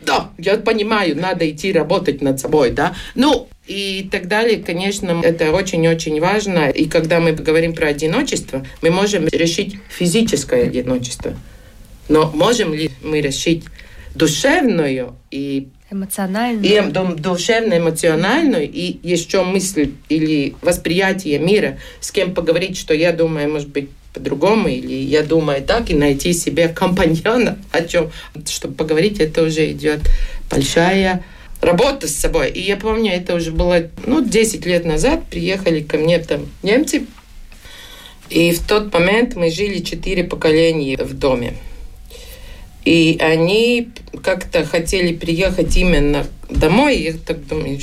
да, 0.00 0.30
я 0.36 0.56
понимаю, 0.56 1.16
надо 1.16 1.48
идти 1.48 1.72
работать 1.72 2.22
над 2.22 2.40
собой, 2.40 2.70
да. 2.70 2.96
Ну, 3.14 3.48
и 3.68 4.08
так 4.10 4.26
далее, 4.26 4.60
конечно, 4.60 5.20
это 5.22 5.52
очень-очень 5.52 6.20
важно. 6.20 6.70
И 6.70 6.86
когда 6.86 7.20
мы 7.20 7.32
говорим 7.32 7.72
про 7.72 7.88
одиночество, 7.88 8.66
мы 8.82 8.90
можем 8.90 9.28
решить 9.28 9.78
физическое 9.88 10.64
одиночество. 10.64 11.36
Но 12.08 12.32
можем 12.32 12.74
ли 12.74 12.90
мы 13.02 13.20
решить 13.20 13.64
душевную 14.14 15.14
и 15.30 15.68
Эмоциональную. 15.90 16.64
И 16.64 17.16
душевно, 17.16 17.78
эмоциональную, 17.78 18.70
и 18.70 18.98
еще 19.02 19.42
мысль 19.42 19.92
или 20.10 20.54
восприятие 20.60 21.38
мира, 21.38 21.78
с 22.00 22.10
кем 22.10 22.34
поговорить, 22.34 22.76
что 22.76 22.92
я 22.92 23.12
думаю, 23.12 23.50
может 23.50 23.68
быть, 23.68 23.88
по-другому, 24.12 24.68
или 24.68 24.94
я 24.94 25.22
думаю 25.22 25.62
так, 25.62 25.90
и 25.90 25.94
найти 25.94 26.32
себе 26.32 26.68
компаньона, 26.68 27.58
о 27.72 27.82
чем, 27.82 28.10
чтобы 28.46 28.74
поговорить, 28.74 29.18
это 29.20 29.42
уже 29.42 29.70
идет 29.72 30.00
большая 30.50 31.24
работа 31.60 32.06
с 32.06 32.14
собой. 32.14 32.50
И 32.50 32.60
я 32.60 32.76
помню, 32.76 33.12
это 33.12 33.34
уже 33.34 33.50
было, 33.50 33.88
ну, 34.06 34.22
10 34.22 34.66
лет 34.66 34.84
назад, 34.84 35.24
приехали 35.30 35.82
ко 35.82 35.96
мне 35.96 36.18
там 36.18 36.46
немцы, 36.62 37.06
и 38.30 38.52
в 38.52 38.66
тот 38.66 38.92
момент 38.92 39.36
мы 39.36 39.50
жили 39.50 39.78
четыре 39.78 40.24
поколения 40.24 40.98
в 40.98 41.14
доме. 41.14 41.54
И 42.84 43.18
они 43.20 43.90
как-то 44.22 44.64
хотели 44.64 45.14
приехать 45.14 45.76
именно 45.76 46.26
домой. 46.48 46.98
Я 46.98 47.12
так 47.14 47.46
думаю, 47.46 47.78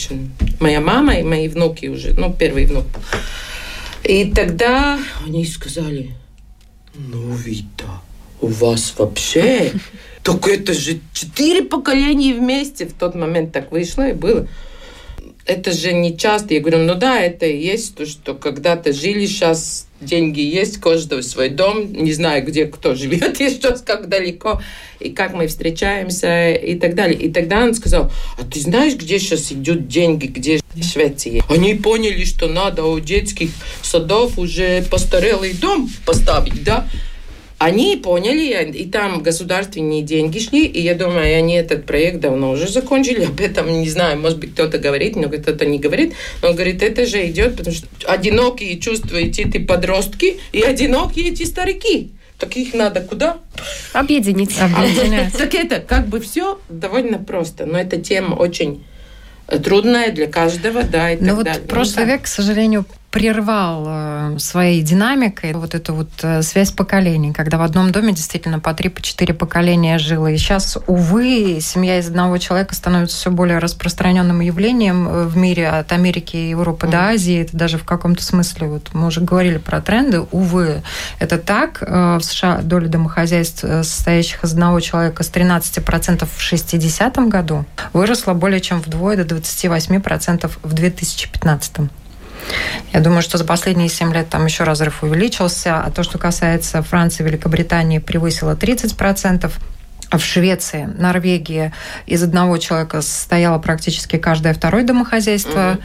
моя 0.59 0.81
мама 0.81 1.15
и 1.15 1.23
мои 1.23 1.47
внуки 1.47 1.87
уже, 1.87 2.13
ну, 2.13 2.33
первый 2.33 2.65
внук. 2.65 2.85
И 4.03 4.31
тогда 4.31 4.99
они 5.25 5.45
сказали, 5.45 6.11
ну, 6.95 7.33
Вита, 7.33 8.01
у 8.41 8.47
вас 8.47 8.93
вообще... 8.97 9.71
Только 10.25 10.49
это 10.49 10.73
же 10.73 11.01
четыре 11.13 11.61
поколения 11.61 12.33
вместе 12.33 12.87
в 12.87 12.93
тот 12.93 13.13
момент 13.13 13.51
так 13.51 13.71
вышло 13.71 14.09
и 14.09 14.13
было 14.13 14.47
это 15.45 15.71
же 15.71 15.93
не 15.93 16.17
часто. 16.17 16.53
Я 16.53 16.59
говорю, 16.59 16.79
ну 16.79 16.95
да, 16.95 17.19
это 17.19 17.45
и 17.45 17.57
есть 17.57 17.95
то, 17.95 18.05
что 18.05 18.33
когда-то 18.33 18.93
жили, 18.93 19.25
сейчас 19.25 19.87
деньги 20.01 20.41
есть, 20.41 20.79
каждый 20.79 21.23
свой 21.23 21.49
дом, 21.49 21.93
не 21.93 22.11
знаю, 22.13 22.45
где 22.45 22.65
кто 22.65 22.95
живет, 22.95 23.39
и 23.41 23.49
сейчас 23.49 23.81
как 23.81 24.09
далеко, 24.09 24.61
и 24.99 25.09
как 25.09 25.33
мы 25.33 25.47
встречаемся, 25.47 26.51
и 26.51 26.75
так 26.75 26.95
далее. 26.95 27.19
И 27.19 27.31
тогда 27.31 27.63
он 27.63 27.73
сказал, 27.73 28.11
а 28.37 28.43
ты 28.43 28.59
знаешь, 28.59 28.95
где 28.95 29.19
сейчас 29.19 29.51
идут 29.51 29.87
деньги, 29.87 30.27
где 30.27 30.59
Швеции? 30.81 31.41
Они 31.47 31.75
поняли, 31.75 32.25
что 32.25 32.47
надо 32.47 32.83
у 32.83 32.99
детских 32.99 33.49
садов 33.81 34.37
уже 34.37 34.83
постарелый 34.83 35.53
дом 35.53 35.89
поставить, 36.05 36.63
да? 36.63 36.87
Они 37.57 37.95
поняли, 37.95 38.71
и 38.71 38.85
там 38.85 39.23
государственные 39.23 40.01
деньги 40.01 40.39
шли, 40.39 40.65
и 40.65 40.81
я 40.81 40.93
думаю, 40.93 41.37
они 41.37 41.55
этот 41.55 41.85
проект 41.85 42.19
давно 42.19 42.51
уже 42.51 42.67
закончили, 42.67 43.23
об 43.23 43.39
этом 43.39 43.71
не 43.81 43.89
знаю, 43.89 44.19
может 44.19 44.39
быть, 44.39 44.53
кто-то 44.53 44.77
говорит, 44.77 45.15
но 45.15 45.29
кто-то 45.29 45.65
не 45.65 45.79
говорит. 45.79 46.13
Но 46.41 46.49
он 46.49 46.55
говорит, 46.55 46.83
это 46.83 47.05
же 47.05 47.25
идет, 47.27 47.55
потому 47.55 47.73
что 47.75 47.87
одинокие 48.07 48.77
чувствуете 48.77 49.43
эти 49.43 49.57
подростки 49.59 50.37
и 50.51 50.61
одинокие 50.61 51.29
эти 51.29 51.43
старики. 51.43 52.11
так 52.39 52.57
их 52.57 52.73
надо 52.73 52.99
куда? 52.99 53.37
Объединить. 53.93 54.59
Объединять. 54.59 55.31
Так 55.37 55.55
это 55.55 55.79
как 55.79 56.07
бы 56.07 56.19
все 56.19 56.59
довольно 56.67 57.19
просто, 57.19 57.65
но 57.65 57.77
эта 57.79 57.97
тема 57.97 58.35
очень 58.35 58.83
трудная 59.63 60.11
для 60.11 60.27
каждого, 60.27 60.83
да, 60.83 61.11
и 61.11 61.17
Ну 61.17 61.27
так 61.27 61.35
вот 61.35 61.45
далее. 61.45 61.61
прошлый 61.61 62.03
Ну, 62.03 62.09
да. 62.09 62.13
век, 62.17 62.23
к 62.23 62.27
сожалению, 62.27 62.85
прервал 63.15 63.85
э, 63.87 64.39
своей 64.39 64.81
динамикой 64.81 65.53
вот 65.53 65.73
эту 65.73 65.93
вот 65.93 66.09
э, 66.21 66.41
связь 66.41 66.71
поколений, 66.71 67.31
когда 67.31 67.57
в 67.57 67.61
одном 67.61 67.93
доме 67.93 68.11
действительно 68.11 68.59
по 68.59 68.73
три, 68.73 68.89
по 68.89 69.01
четыре 69.01 69.33
поколения 69.33 69.97
жило. 69.99 70.27
И 70.27 70.37
сейчас, 70.37 70.77
увы, 70.85 71.59
семья 71.61 71.97
из 71.97 72.09
одного 72.09 72.37
человека 72.39 72.75
становится 72.75 73.15
все 73.15 73.31
более 73.31 73.59
распространенным 73.59 74.41
явлением 74.41 75.07
э, 75.07 75.23
в 75.27 75.37
мире 75.37 75.69
от 75.69 75.93
Америки 75.93 76.35
и 76.35 76.49
Европы 76.49 76.87
до 76.87 77.05
Азии. 77.05 77.43
Это 77.43 77.55
даже 77.55 77.77
в 77.77 77.85
каком-то 77.85 78.21
смысле, 78.21 78.67
вот 78.67 78.89
мы 78.91 79.07
уже 79.07 79.21
говорили 79.21 79.59
про 79.59 79.79
тренды, 79.79 80.19
увы, 80.31 80.83
это 81.19 81.37
так. 81.37 81.79
В 81.79 82.19
США 82.21 82.59
доля 82.63 82.89
домохозяйств, 82.89 83.61
состоящих 83.61 84.43
из 84.43 84.51
одного 84.51 84.81
человека, 84.81 85.23
с 85.23 85.31
13% 85.31 86.27
в 86.29 86.41
60 86.41 87.17
году 87.29 87.63
выросла 87.93 88.33
более 88.33 88.59
чем 88.59 88.81
вдвое 88.81 89.15
до 89.15 89.35
28% 89.37 90.51
в 90.61 90.73
2015. 90.73 91.89
Я 92.93 92.99
думаю, 93.01 93.21
что 93.21 93.37
за 93.37 93.45
последние 93.45 93.89
7 93.89 94.13
лет 94.13 94.29
там 94.29 94.45
еще 94.45 94.63
разрыв 94.63 95.03
увеличился. 95.03 95.81
А 95.81 95.91
то, 95.91 96.03
что 96.03 96.17
касается 96.17 96.81
Франции, 96.81 97.23
Великобритании, 97.23 97.99
превысило 97.99 98.55
30%. 98.55 99.51
В 100.11 100.19
Швеции, 100.19 100.87
Норвегии 100.97 101.73
из 102.05 102.21
одного 102.23 102.57
человека 102.59 103.01
состояло 103.01 103.57
практически 103.57 104.17
каждое 104.17 104.53
второе 104.53 104.83
домохозяйство. 104.83 105.79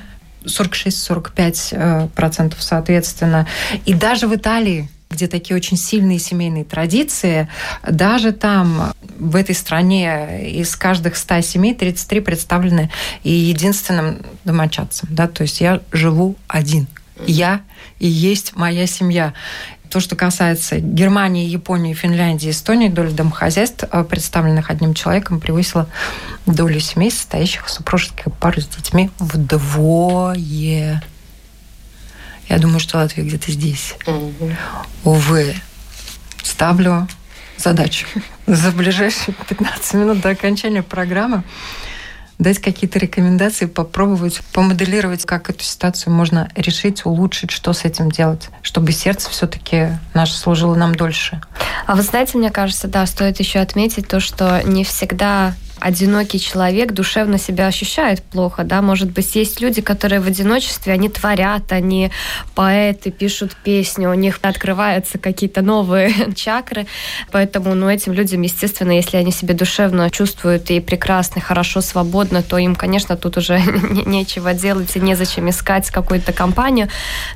46-45% 0.45 2.09
процентов 2.11 2.63
соответственно. 2.63 3.47
И 3.87 3.95
даже 3.95 4.27
в 4.27 4.35
Италии, 4.35 4.89
где 5.11 5.27
такие 5.27 5.57
очень 5.57 5.77
сильные 5.77 6.21
семейные 6.21 6.65
традиции, 6.65 7.49
даже 7.87 8.33
там, 8.33 8.95
в 9.19 9.35
этой 9.35 9.57
стране, 9.57 10.49
из 10.53 10.77
каждых 10.77 11.17
100 11.17 11.41
семей 11.41 11.75
33 11.75 12.21
представлены 12.21 12.91
и 13.25 13.33
единственным 13.33 14.19
домочадцем. 14.45 15.09
Да? 15.11 15.27
То 15.27 15.43
есть 15.43 15.61
я 15.61 15.81
живу 15.91 16.37
один. 16.47 16.87
Я 17.27 17.63
и 17.99 18.07
есть 18.07 18.57
моя 18.57 18.87
семья. 18.87 19.35
То, 19.91 19.99
что 19.99 20.15
касается 20.15 20.79
Германии, 20.79 21.49
Японии, 21.49 21.93
Финляндии, 21.93 22.51
Эстонии, 22.51 22.89
доля 22.89 23.11
домохозяйств, 23.11 23.85
э, 23.91 24.05
представленных 24.05 24.71
одним 24.71 24.95
человеком, 24.95 25.41
превысила 25.41 25.89
долю 26.47 26.79
семей, 26.79 27.11
состоящих 27.11 27.67
из 27.67 27.73
супружеских 27.73 28.33
пар 28.39 28.61
с 28.61 28.67
детьми 28.69 29.11
вдвое. 29.19 31.03
Я 32.51 32.59
думаю, 32.59 32.81
что 32.81 32.99
Латвия 32.99 33.23
где-то 33.23 33.53
здесь. 33.53 33.95
Мгм. 34.07 34.57
Увы, 35.05 35.55
ставлю 36.43 37.09
задачу 37.57 38.07
за 38.47 38.73
ближайшие 38.73 39.35
15 39.49 39.95
минут 39.95 40.21
до 40.21 40.31
окончания 40.31 40.83
программы 40.83 41.45
дать 42.39 42.59
какие-то 42.59 42.99
рекомендации, 42.99 43.67
попробовать 43.67 44.41
помоделировать, 44.53 45.27
как 45.27 45.51
эту 45.51 45.63
ситуацию 45.63 46.13
можно 46.13 46.49
решить, 46.57 47.05
улучшить, 47.05 47.51
что 47.51 47.75
с 47.75 47.85
этим 47.85 48.11
делать, 48.11 48.49
чтобы 48.63 48.93
сердце 48.93 49.29
все-таки 49.31 49.89
наше 50.15 50.35
служило 50.35 50.75
нам 50.75 50.95
дольше. 50.95 51.41
А 51.87 51.95
вы 51.95 52.03
знаете, 52.03 52.39
мне 52.39 52.51
кажется, 52.51 52.89
да, 52.89 53.05
стоит 53.07 53.39
еще 53.41 53.59
отметить 53.61 54.09
то, 54.09 54.21
что 54.21 54.63
не 54.65 54.85
всегда 54.85 55.55
одинокий 55.81 56.39
человек 56.39 56.93
душевно 56.93 57.39
себя 57.39 57.67
ощущает 57.67 58.23
плохо, 58.23 58.65
да, 58.65 58.83
может 58.83 59.11
быть, 59.11 59.35
есть 59.35 59.61
люди, 59.61 59.81
которые 59.81 60.21
в 60.21 60.27
одиночестве, 60.27 60.93
они 60.93 61.09
творят, 61.09 61.73
они 61.73 62.11
поэты, 62.55 63.11
пишут 63.11 63.57
песни, 63.65 64.07
у 64.07 64.15
них 64.15 64.39
открываются 64.43 65.19
какие-то 65.19 65.63
новые 65.63 66.13
чакры, 66.35 66.87
поэтому, 67.31 67.75
ну, 67.75 67.89
этим 67.89 68.13
людям, 68.13 68.43
естественно, 68.43 68.93
если 68.93 69.17
они 69.17 69.33
себя 69.33 69.55
душевно 69.55 70.11
чувствуют 70.11 70.71
и 70.71 70.81
прекрасно, 70.81 71.41
хорошо, 71.41 71.81
свободно, 71.81 72.43
то 72.43 72.59
им, 72.59 72.75
конечно, 72.75 73.17
тут 73.17 73.37
уже 73.37 73.61
не- 73.91 74.05
нечего 74.05 74.55
делать 74.55 74.95
и 74.97 75.01
незачем 75.01 75.49
искать 75.51 75.91
какую-то 75.91 76.33
компанию, 76.33 76.89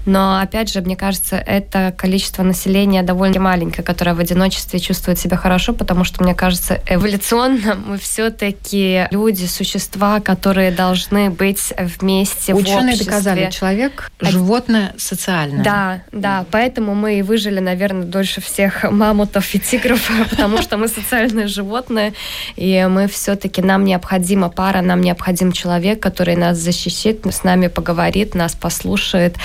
но, 0.07 0.41
опять 0.41 0.73
же, 0.73 0.81
мне 0.81 0.97
кажется, 0.97 1.37
это 1.37 1.95
количество 1.97 2.43
населения 2.43 3.03
довольно 3.03 3.41
маленькое, 3.41 3.85
которое 3.85 4.15
в 4.15 4.21
одиночестве 4.21 4.79
чувствует 4.81 5.19
себя 5.19 5.37
хорошо, 5.37 5.73
потому 5.73 6.05
что, 6.05 6.23
мне 6.23 6.35
кажется, 6.35 6.81
эволюционно 6.87 7.75
мы 7.87 7.97
все-таки 8.35 9.07
люди, 9.11 9.47
существа, 9.47 10.21
которые 10.21 10.71
должны 10.71 11.31
быть 11.31 11.73
вместе 11.79 12.55
в 12.55 12.59
Ученые 12.59 12.95
обществе. 12.95 13.05
доказали, 13.05 13.51
человек– 13.51 14.11
животное 14.21 14.95
социальное. 14.97 15.65
Да, 15.65 16.01
да, 16.13 16.45
поэтому 16.51 16.95
мы 16.95 17.19
и 17.19 17.23
выжили, 17.23 17.61
наверное, 17.61 18.05
дольше 18.05 18.41
всех 18.41 18.85
мамутов 18.91 19.55
и 19.55 19.59
тигров, 19.59 20.11
потому 20.31 20.63
что 20.63 20.77
мы 20.77 20.89
социальные 20.89 21.47
животные, 21.47 22.13
и 22.57 22.87
мы 22.89 23.07
все-таки, 23.07 23.63
нам 23.63 23.85
необходима 23.85 24.49
пара, 24.49 24.81
нам 24.81 25.01
необходим 25.01 25.53
человек, 25.53 26.01
который 26.01 26.37
нас 26.37 26.59
защитит, 26.59 27.25
с 27.27 27.45
нами 27.45 27.69
поговорит, 27.69 28.35
нас 28.35 28.55
послушает. 28.55 29.37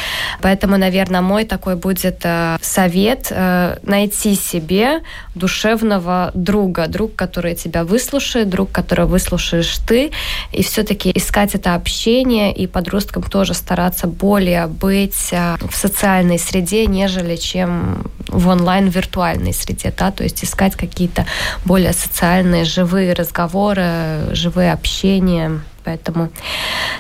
Поэтому, 0.42 0.78
наверное, 0.78 1.22
мой 1.22 1.46
такой 1.46 1.76
будет 1.76 2.22
э, 2.24 2.58
совет 2.62 3.28
э, 3.30 3.78
найти 3.84 4.36
себе 4.36 5.02
душевного 5.36 6.32
друга, 6.34 6.88
друг, 6.88 7.16
который 7.16 7.56
тебя 7.56 7.84
выслушает, 7.84 8.50
друг, 8.50 8.72
которого 8.82 9.08
выслушаешь 9.08 9.78
ты, 9.88 10.12
и 10.52 10.64
все-таки 10.64 11.12
искать 11.14 11.56
это 11.56 11.76
общение, 11.76 12.54
и 12.54 12.68
подросткам 12.68 13.24
тоже 13.24 13.54
стараться 13.54 14.08
более 14.08 14.68
быть 14.68 15.30
э, 15.32 15.56
в 15.70 15.76
социальной 15.76 16.40
среде, 16.40 16.86
нежели 16.88 17.36
чем 17.36 18.04
в 18.28 18.48
онлайн-виртуальной 18.48 19.54
среде, 19.54 19.94
да, 19.98 20.12
то 20.12 20.24
есть 20.24 20.44
искать 20.44 20.76
какие-то 20.76 21.26
более 21.66 21.94
социальные, 21.94 22.66
живые 22.66 23.14
разговоры, 23.14 24.34
живые 24.34 24.72
общения. 24.74 25.62
Поэтому 25.90 26.30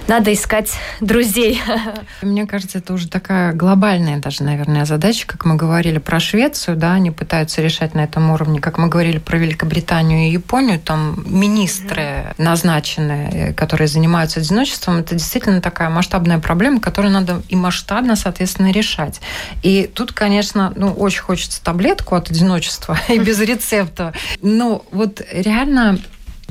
надо 0.07 0.33
искать 0.33 0.71
друзей. 0.99 1.61
Мне 2.23 2.47
кажется, 2.47 2.79
это 2.79 2.91
уже 2.91 3.07
такая 3.07 3.53
глобальная 3.53 4.17
даже, 4.17 4.41
наверное, 4.41 4.85
задача, 4.85 5.27
как 5.27 5.45
мы 5.45 5.57
говорили 5.57 5.99
про 5.99 6.19
Швецию, 6.19 6.75
да, 6.75 6.93
они 6.93 7.11
пытаются 7.11 7.61
решать 7.61 7.93
на 7.93 7.99
этом 7.99 8.31
уровне, 8.31 8.59
как 8.59 8.79
мы 8.79 8.87
говорили 8.87 9.19
про 9.19 9.37
Великобританию 9.37 10.27
и 10.27 10.31
Японию, 10.31 10.79
там 10.79 11.23
министры 11.23 12.33
назначенные, 12.39 13.53
которые 13.53 13.87
занимаются 13.87 14.39
одиночеством, 14.39 14.97
это 14.97 15.13
действительно 15.13 15.61
такая 15.61 15.91
масштабная 15.91 16.39
проблема, 16.39 16.79
которую 16.79 17.13
надо 17.13 17.43
и 17.47 17.55
масштабно, 17.55 18.15
соответственно, 18.15 18.71
решать. 18.71 19.21
И 19.61 19.87
тут, 19.93 20.13
конечно, 20.13 20.73
ну, 20.75 20.91
очень 20.93 21.21
хочется 21.21 21.63
таблетку 21.63 22.15
от 22.15 22.31
одиночества 22.31 22.97
и 23.07 23.19
без 23.19 23.39
рецепта. 23.39 24.13
Но 24.41 24.83
вот 24.91 25.21
реально 25.31 25.99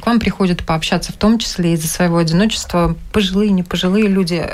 к 0.01 0.07
вам 0.07 0.21
приходят 0.21 0.65
пообщаться, 0.65 1.13
в 1.13 1.17
том 1.17 1.39
числе 1.39 1.75
из-за 1.75 1.89
своего 1.89 2.19
одиночества, 2.19 2.97
пожилые, 3.13 3.51
не 3.51 3.63
пожилые 3.63 4.09
люди. 4.09 4.49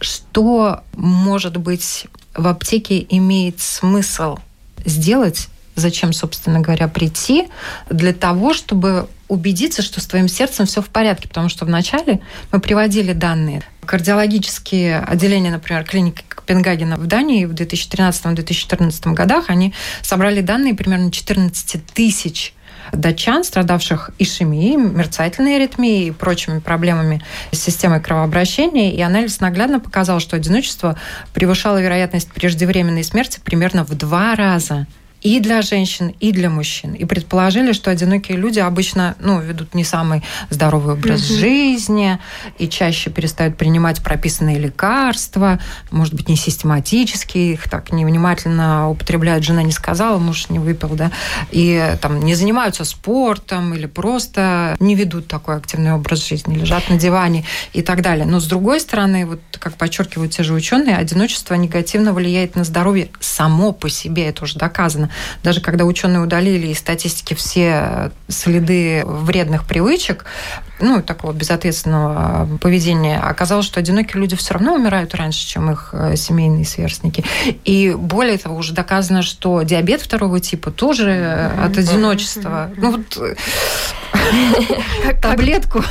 Что, 0.00 0.82
может 0.94 1.56
быть, 1.56 2.06
в 2.34 2.46
аптеке 2.46 3.04
имеет 3.08 3.60
смысл 3.60 4.38
сделать, 4.84 5.48
зачем, 5.74 6.12
собственно 6.12 6.60
говоря, 6.60 6.88
прийти, 6.88 7.48
для 7.90 8.12
того, 8.12 8.54
чтобы 8.54 9.08
убедиться, 9.28 9.82
что 9.82 10.00
с 10.00 10.06
твоим 10.06 10.28
сердцем 10.28 10.66
все 10.66 10.80
в 10.80 10.88
порядке, 10.88 11.28
потому 11.28 11.48
что 11.48 11.64
вначале 11.64 12.20
мы 12.52 12.60
приводили 12.60 13.12
данные. 13.12 13.62
Кардиологические 13.84 15.00
отделения, 15.00 15.50
например, 15.50 15.84
клиники 15.84 16.22
Копенгагена 16.28 16.96
в 16.96 17.06
Дании 17.06 17.44
в 17.44 17.52
2013-2014 17.52 19.12
годах, 19.14 19.46
они 19.48 19.74
собрали 20.02 20.40
данные 20.40 20.74
примерно 20.74 21.10
14 21.10 21.84
тысяч 21.86 22.54
датчан, 22.92 23.44
страдавших 23.44 24.10
ишемией, 24.18 24.76
мерцательной 24.76 25.56
аритмией 25.56 26.08
и 26.08 26.10
прочими 26.10 26.58
проблемами 26.58 27.22
с 27.52 27.58
системой 27.58 28.00
кровообращения. 28.00 28.94
И 28.94 29.00
анализ 29.00 29.40
наглядно 29.40 29.80
показал, 29.80 30.20
что 30.20 30.36
одиночество 30.36 30.98
превышало 31.34 31.80
вероятность 31.80 32.30
преждевременной 32.32 33.04
смерти 33.04 33.40
примерно 33.44 33.84
в 33.84 33.94
два 33.94 34.34
раза 34.34 34.86
и 35.26 35.40
для 35.40 35.60
женщин, 35.60 36.14
и 36.20 36.30
для 36.30 36.48
мужчин. 36.48 36.92
И 36.94 37.04
предположили, 37.04 37.72
что 37.72 37.90
одинокие 37.90 38.38
люди 38.38 38.60
обычно 38.60 39.16
ну, 39.18 39.40
ведут 39.40 39.74
не 39.74 39.82
самый 39.82 40.22
здоровый 40.50 40.94
образ 40.94 41.20
mm-hmm. 41.20 41.40
жизни 41.40 42.18
и 42.58 42.68
чаще 42.68 43.10
перестают 43.10 43.56
принимать 43.56 44.04
прописанные 44.04 44.56
лекарства, 44.60 45.58
может 45.90 46.14
быть, 46.14 46.28
не 46.28 46.36
систематически, 46.36 47.38
их 47.38 47.68
так 47.68 47.90
невнимательно 47.90 48.88
употребляют, 48.88 49.42
жена 49.42 49.64
не 49.64 49.72
сказала, 49.72 50.18
муж 50.18 50.48
не 50.48 50.60
выпил, 50.60 50.90
да, 50.90 51.10
и 51.50 51.96
там 52.00 52.20
не 52.20 52.36
занимаются 52.36 52.84
спортом 52.84 53.74
или 53.74 53.86
просто 53.86 54.76
не 54.78 54.94
ведут 54.94 55.26
такой 55.26 55.56
активный 55.56 55.92
образ 55.92 56.24
жизни, 56.24 56.54
лежат 56.56 56.88
на 56.88 56.98
диване 56.98 57.44
и 57.72 57.82
так 57.82 58.00
далее. 58.00 58.26
Но 58.26 58.38
с 58.38 58.46
другой 58.46 58.78
стороны, 58.78 59.26
вот 59.26 59.40
как 59.58 59.74
подчеркивают 59.74 60.30
те 60.30 60.44
же 60.44 60.54
ученые, 60.54 60.96
одиночество 60.96 61.54
негативно 61.54 62.12
влияет 62.12 62.54
на 62.54 62.62
здоровье 62.62 63.08
само 63.18 63.72
по 63.72 63.88
себе, 63.88 64.28
это 64.28 64.44
уже 64.44 64.56
доказано. 64.56 65.10
Даже 65.42 65.60
когда 65.60 65.84
ученые 65.84 66.20
удалили 66.20 66.68
из 66.68 66.78
статистики 66.78 67.34
все 67.34 68.10
следы 68.28 69.02
вредных 69.04 69.64
привычек, 69.66 70.24
ну, 70.80 71.02
такого 71.02 71.32
безответственного 71.32 72.58
поведения, 72.58 73.18
оказалось, 73.18 73.66
что 73.66 73.80
одинокие 73.80 74.20
люди 74.20 74.36
все 74.36 74.54
равно 74.54 74.74
умирают 74.74 75.14
раньше, 75.14 75.46
чем 75.46 75.70
их 75.70 75.90
э, 75.92 76.16
семейные 76.16 76.64
сверстники. 76.64 77.24
И 77.64 77.94
более 77.96 78.38
того, 78.38 78.56
уже 78.56 78.74
доказано, 78.74 79.22
что 79.22 79.62
диабет 79.62 80.00
второго 80.00 80.40
типа 80.40 80.70
тоже 80.70 81.50
от 81.62 81.76
одиночества. 81.78 82.70
Ну, 82.76 82.92
вот 82.92 83.16
э, 83.16 83.34
таблетку. 85.22 85.82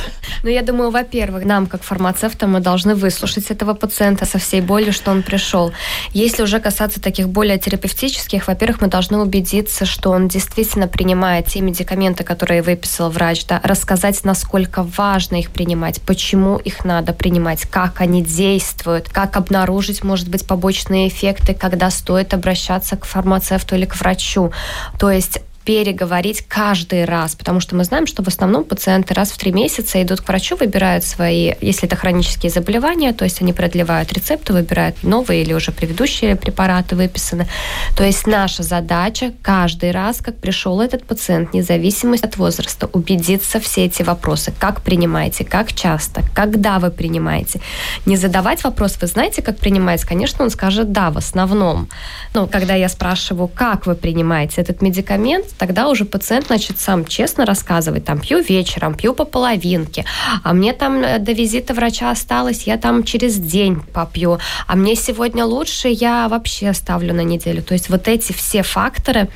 Ну, 0.42 0.50
я 0.50 0.62
думаю, 0.62 0.90
во-первых, 0.90 1.44
нам, 1.44 1.66
как 1.66 1.82
фармацевтам, 1.82 2.52
мы 2.52 2.60
должны 2.60 2.94
выслушать 2.94 3.50
этого 3.50 3.74
пациента 3.74 4.26
со 4.26 4.38
всей 4.38 4.60
болью, 4.60 4.92
что 4.92 5.10
он 5.10 5.22
пришел. 5.22 5.72
Если 6.12 6.42
уже 6.42 6.60
касаться 6.60 7.00
таких 7.00 7.28
более 7.28 7.58
терапевтических, 7.58 8.46
во-первых, 8.46 8.80
мы 8.80 8.88
должны 8.88 9.18
убедиться, 9.18 9.84
что 9.86 10.10
он 10.10 10.28
действительно 10.28 10.86
принимает 10.86 11.46
те 11.46 11.60
медикаменты, 11.60 12.24
которые 12.24 12.62
выписал 12.62 13.10
врач, 13.10 13.46
да, 13.46 13.60
рассказать, 13.64 14.22
насколько 14.24 14.75
важно 14.82 15.36
их 15.36 15.50
принимать, 15.50 16.00
почему 16.02 16.56
их 16.56 16.84
надо 16.84 17.12
принимать, 17.12 17.62
как 17.62 18.00
они 18.00 18.22
действуют, 18.22 19.08
как 19.08 19.36
обнаружить, 19.36 20.02
может 20.04 20.28
быть, 20.28 20.46
побочные 20.46 21.08
эффекты, 21.08 21.54
когда 21.54 21.90
стоит 21.90 22.34
обращаться 22.34 22.96
к 22.96 23.04
фармацевту 23.04 23.76
или 23.76 23.84
к 23.84 23.96
врачу. 23.96 24.52
То 24.98 25.10
есть 25.10 25.40
переговорить 25.66 26.42
каждый 26.42 27.04
раз, 27.04 27.34
потому 27.34 27.58
что 27.58 27.74
мы 27.74 27.82
знаем, 27.82 28.06
что 28.06 28.22
в 28.22 28.28
основном 28.28 28.62
пациенты 28.62 29.14
раз 29.14 29.32
в 29.32 29.36
три 29.36 29.50
месяца 29.50 30.00
идут 30.00 30.20
к 30.20 30.28
врачу, 30.28 30.56
выбирают 30.56 31.02
свои, 31.04 31.54
если 31.60 31.88
это 31.88 31.96
хронические 31.96 32.50
заболевания, 32.50 33.12
то 33.12 33.24
есть 33.24 33.42
они 33.42 33.52
продлевают 33.52 34.12
рецепты, 34.12 34.52
выбирают 34.52 35.02
новые 35.02 35.42
или 35.42 35.52
уже 35.52 35.72
предыдущие 35.72 36.36
препараты 36.36 36.94
выписаны. 36.94 37.48
То 37.96 38.04
есть 38.04 38.28
наша 38.28 38.62
задача 38.62 39.32
каждый 39.42 39.90
раз, 39.90 40.18
как 40.18 40.36
пришел 40.36 40.80
этот 40.80 41.04
пациент, 41.04 41.52
независимо 41.52 42.14
от 42.22 42.36
возраста, 42.36 42.88
убедиться 42.92 43.58
все 43.58 43.86
эти 43.86 44.04
вопросы, 44.04 44.52
как 44.56 44.82
принимаете, 44.82 45.44
как 45.44 45.72
часто, 45.72 46.22
когда 46.32 46.78
вы 46.78 46.92
принимаете. 46.92 47.60
Не 48.06 48.16
задавать 48.16 48.62
вопрос, 48.62 48.98
вы 49.00 49.08
знаете, 49.08 49.42
как 49.42 49.58
принимать? 49.58 50.04
Конечно, 50.04 50.44
он 50.44 50.50
скажет 50.50 50.92
да, 50.92 51.10
в 51.10 51.18
основном. 51.18 51.88
Но 52.34 52.46
когда 52.46 52.74
я 52.76 52.88
спрашиваю, 52.88 53.48
как 53.48 53.86
вы 53.86 53.96
принимаете 53.96 54.60
этот 54.60 54.80
медикамент, 54.80 55.55
тогда 55.58 55.88
уже 55.88 56.04
пациент 56.04 56.50
начнет 56.50 56.78
сам 56.78 57.04
честно 57.04 57.46
рассказывать, 57.46 58.04
там, 58.04 58.20
пью 58.20 58.40
вечером, 58.40 58.94
пью 58.94 59.14
по 59.14 59.24
половинке, 59.24 60.04
а 60.42 60.52
мне 60.52 60.72
там 60.72 61.02
э, 61.02 61.18
до 61.18 61.32
визита 61.32 61.74
врача 61.74 62.10
осталось, 62.10 62.64
я 62.66 62.76
там 62.76 63.04
через 63.04 63.36
день 63.36 63.80
попью, 63.92 64.38
а 64.66 64.76
мне 64.76 64.94
сегодня 64.96 65.44
лучше, 65.44 65.88
я 65.88 66.28
вообще 66.28 66.72
ставлю 66.72 67.14
на 67.14 67.22
неделю. 67.22 67.62
То 67.62 67.74
есть 67.74 67.88
вот 67.88 68.08
эти 68.08 68.32
все 68.32 68.62
факторы, 68.62 69.28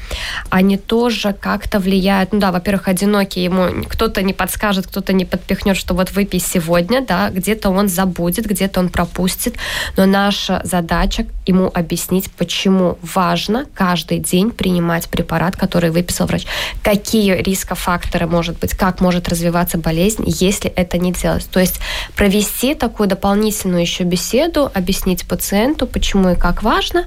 они 0.51 0.77
тоже 0.77 1.33
как-то 1.33 1.79
влияют. 1.79 2.33
Ну 2.33 2.41
да, 2.41 2.53
во-первых, 2.53 2.89
одинокий, 2.89 3.43
ему 3.43 3.85
кто-то 3.89 4.23
не 4.23 4.33
подскажет, 4.33 4.87
кто-то 4.87 5.13
не 5.13 5.25
подпихнет, 5.25 5.77
что 5.77 5.95
вот 5.95 6.13
выпей 6.13 6.41
сегодня, 6.41 7.01
да, 7.01 7.31
где-то 7.31 7.71
он 7.71 7.89
забудет, 7.89 8.47
где-то 8.47 8.81
он 8.81 8.89
пропустит, 8.89 9.57
но 9.97 10.07
наша 10.07 10.61
задача 10.65 11.27
ему 11.47 11.71
объяснить, 11.73 12.31
почему 12.31 12.99
важно 13.03 13.67
каждый 13.75 14.19
день 14.19 14.51
принимать 14.51 15.09
препарат, 15.09 15.57
который 15.57 15.91
выписан 15.91 16.10
выписал 16.11 16.27
врач, 16.27 16.47
какие 16.83 17.41
рискофакторы 17.41 18.27
может 18.27 18.59
быть, 18.59 18.75
как 18.75 19.01
может 19.01 19.29
развиваться 19.29 19.79
болезнь, 19.79 20.25
если 20.27 20.71
это 20.71 20.99
не 20.99 21.13
делать. 21.13 21.49
То 21.51 21.61
есть 21.61 21.81
провести 22.17 22.75
такую 22.75 23.09
дополнительную 23.09 23.83
еще 23.83 24.05
беседу, 24.05 24.71
объяснить 24.75 25.27
пациенту, 25.27 25.87
почему 25.87 26.31
и 26.31 26.35
как 26.35 26.63
важно. 26.63 27.05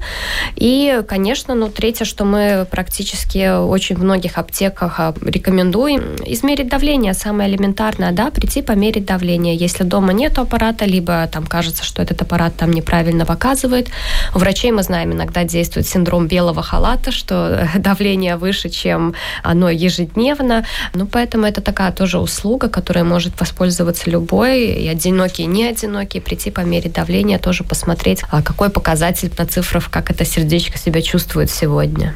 И, 0.56 1.02
конечно, 1.08 1.56
ну, 1.56 1.70
третье, 1.70 2.06
что 2.06 2.26
мы 2.26 2.66
практически 2.72 3.60
очень 3.60 3.96
в 3.96 4.04
многих 4.04 4.38
аптеках 4.38 5.00
а, 5.00 5.14
рекомендуем, 5.22 6.16
измерить 6.26 6.70
давление, 6.70 7.14
самое 7.14 7.50
элементарное, 7.50 8.12
да, 8.12 8.30
прийти 8.32 8.62
померить 8.62 9.06
давление. 9.06 9.56
Если 9.56 9.84
дома 9.84 10.14
нет 10.14 10.38
аппарата, 10.38 10.86
либо 10.86 11.28
там 11.28 11.46
кажется, 11.46 11.84
что 11.84 12.02
этот 12.02 12.22
аппарат 12.22 12.54
там 12.56 12.72
неправильно 12.72 13.26
показывает. 13.26 13.90
У 14.36 14.40
врачей 14.40 14.72
мы 14.72 14.84
знаем, 14.84 15.12
иногда 15.12 15.44
действует 15.44 15.88
синдром 15.88 16.28
белого 16.28 16.64
халата, 16.64 17.12
что 17.12 17.68
давление 17.76 18.38
выше, 18.38 18.70
чем 18.70 18.93
чем 18.94 19.14
оно 19.44 19.70
ежедневно. 19.70 20.66
Ну, 20.94 21.06
поэтому 21.06 21.46
это 21.46 21.62
такая 21.62 21.92
тоже 21.92 22.20
услуга, 22.20 22.70
которой 22.70 23.04
может 23.04 23.40
воспользоваться 23.40 24.10
любой, 24.10 24.68
и 24.68 24.88
одинокий, 24.88 25.44
и 25.44 25.48
не 25.48 25.66
одинокий, 25.66 26.22
прийти 26.22 26.52
померить 26.52 26.94
давление, 26.94 27.40
тоже 27.40 27.64
посмотреть, 27.64 28.24
а 28.32 28.42
какой 28.42 28.70
показатель 28.70 29.32
на 29.38 29.46
цифрах, 29.46 29.90
как 29.90 30.12
это 30.12 30.26
сердечко 30.26 30.78
себя 30.78 31.02
чувствует 31.02 31.50
сегодня. 31.50 32.14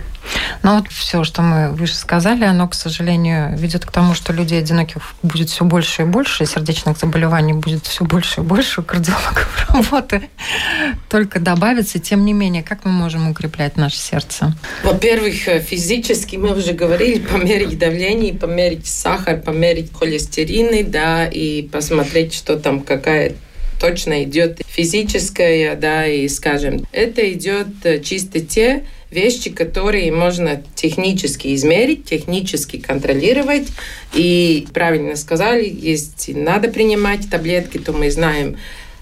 Но 0.64 0.76
вот 0.78 0.88
все, 0.90 1.24
что 1.24 1.42
мы 1.42 1.72
выше 1.72 1.96
сказали, 1.96 2.44
оно, 2.44 2.68
к 2.68 2.74
сожалению, 2.74 3.58
ведет 3.58 3.86
к 3.86 3.92
тому, 3.92 4.14
что 4.14 4.34
людей 4.34 4.60
одиноких 4.60 5.16
будет 5.24 5.50
все 5.50 5.66
больше 5.66 6.04
и 6.04 6.06
больше, 6.06 6.44
и 6.44 6.48
сердечных 6.48 6.98
заболеваний 6.98 7.54
будет 7.54 7.86
все 7.86 8.06
больше 8.06 8.42
и 8.42 8.44
больше, 8.44 8.82
у 8.82 8.84
кардиологов 8.84 9.68
работы 9.74 10.30
только 11.10 11.40
добавится. 11.40 12.00
Тем 12.00 12.26
не 12.26 12.34
менее, 12.34 12.64
как 12.64 12.86
мы 12.86 12.92
можем 12.92 13.30
укреплять 13.30 13.78
наше 13.78 13.98
сердце? 13.98 14.56
Во-первых, 14.84 15.48
э, 15.48 15.60
физически 15.60 16.36
мы 16.36 16.58
уже 16.58 16.74
говорили, 16.74 17.20
померить 17.20 17.78
давление, 17.78 18.34
померить 18.34 18.88
сахар, 18.88 19.40
померить 19.40 19.92
холестерины, 19.94 20.84
да, 20.84 21.28
и 21.28 21.64
посмотреть, 21.64 22.34
что 22.34 22.58
там, 22.58 22.82
какая 22.82 23.36
точно 23.80 24.24
идет 24.24 24.62
физическая, 24.68 25.76
да, 25.76 26.08
и 26.08 26.28
скажем, 26.28 26.86
это 26.92 27.32
идет 27.32 27.68
э, 27.84 28.00
чисто 28.02 28.40
те 28.40 28.86
вещи, 29.10 29.50
которые 29.50 30.12
можно 30.12 30.62
технически 30.76 31.54
измерить, 31.56 32.06
технически 32.06 32.78
контролировать. 32.78 33.68
И 34.14 34.68
правильно 34.74 35.16
сказали, 35.16 35.68
есть 35.68 36.30
надо 36.34 36.70
принимать 36.70 37.30
таблетки, 37.30 37.78
то 37.78 37.94
мы 37.94 38.12
знаем, 38.12 38.58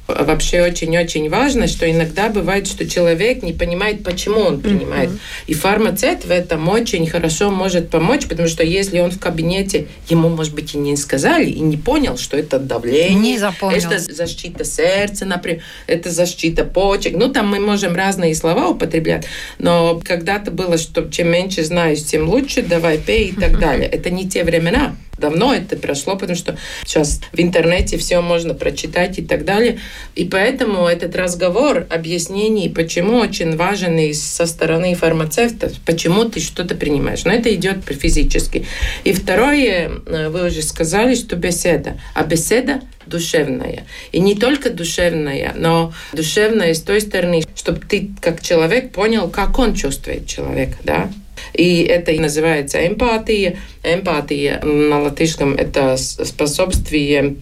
вообще 0.07 0.61
очень-очень 0.61 1.29
важно, 1.29 1.67
что 1.67 1.89
иногда 1.89 2.29
бывает, 2.29 2.67
что 2.67 2.87
человек 2.87 3.43
не 3.43 3.53
понимает, 3.53 4.03
почему 4.03 4.41
он 4.41 4.61
принимает. 4.61 5.09
Mm-hmm. 5.09 5.19
И 5.47 5.53
фармацевт 5.53 6.25
в 6.25 6.31
этом 6.31 6.69
очень 6.69 7.07
хорошо 7.07 7.49
может 7.49 7.89
помочь, 7.89 8.27
потому 8.27 8.47
что 8.47 8.63
если 8.63 8.99
он 8.99 9.11
в 9.11 9.19
кабинете, 9.19 9.87
ему, 10.09 10.29
может 10.29 10.53
быть, 10.53 10.75
и 10.75 10.77
не 10.77 10.95
сказали, 10.95 11.49
и 11.49 11.59
не 11.59 11.77
понял, 11.77 12.17
что 12.17 12.37
это 12.37 12.59
давление, 12.59 13.15
не 13.15 13.37
запомнил. 13.39 13.77
это 13.77 13.99
защита 13.99 14.63
сердца, 14.63 15.25
например, 15.25 15.61
это 15.87 16.11
защита 16.11 16.65
почек. 16.65 17.15
Ну, 17.15 17.29
там 17.29 17.49
мы 17.49 17.59
можем 17.59 17.95
разные 17.95 18.35
слова 18.35 18.69
употреблять, 18.69 19.25
но 19.57 19.99
когда-то 20.03 20.51
было, 20.51 20.77
что 20.77 21.09
чем 21.09 21.29
меньше 21.29 21.63
знаешь, 21.63 22.03
тем 22.03 22.29
лучше, 22.29 22.61
давай 22.61 22.97
пей 22.99 23.29
и 23.29 23.31
так 23.33 23.59
далее. 23.59 23.87
Это 23.87 24.09
не 24.09 24.29
те 24.29 24.43
времена. 24.43 24.95
Давно 25.17 25.54
это 25.54 25.78
прошло, 25.78 26.15
потому 26.15 26.38
что 26.38 26.58
сейчас 26.86 27.21
в 27.32 27.39
интернете 27.39 27.97
все 27.97 28.21
можно 28.21 28.54
прочитать 28.54 29.17
и 29.19 29.21
так 29.21 29.45
далее. 29.45 29.80
И 30.15 30.25
поэтому 30.25 30.88
этот 30.88 31.15
разговор, 31.15 31.86
объяснений, 31.89 32.69
почему 32.69 33.17
очень 33.19 33.56
важен 33.56 33.97
и 33.97 34.13
со 34.13 34.45
стороны 34.45 34.93
фармацевта, 34.95 35.71
почему 35.86 36.25
ты 36.25 36.39
что-то 36.39 36.75
принимаешь. 36.75 37.23
Но 37.25 37.32
это 37.32 37.54
идет 37.54 37.78
физически. 37.86 38.65
И 39.04 39.13
второе, 39.13 39.91
э, 40.06 40.30
вы 40.30 40.47
уже 40.47 40.62
сказали, 40.62 41.15
что 41.15 41.36
беседа. 41.36 41.97
А 42.13 42.23
беседа 42.23 42.82
душевная. 43.06 43.86
И 44.12 44.19
не 44.19 44.36
только 44.36 44.69
душевная, 44.69 45.54
но 45.56 45.93
душевная 46.13 46.73
с 46.73 46.82
той 46.82 47.01
стороны, 47.01 47.43
чтобы 47.56 47.80
ты 47.80 48.12
как 48.21 48.41
человек 48.41 48.91
понял, 48.91 49.30
как 49.30 49.58
он 49.60 49.75
чувствует 49.75 50.28
человека, 50.28 50.78
да? 50.84 51.10
И 51.55 51.83
это 51.83 52.11
и 52.11 52.19
называется 52.19 52.85
эмпатия. 52.85 53.57
Эмпатия 53.83 54.61
на 54.61 55.01
латышском– 55.01 55.53
это 55.57 55.97
способствие 55.97 57.37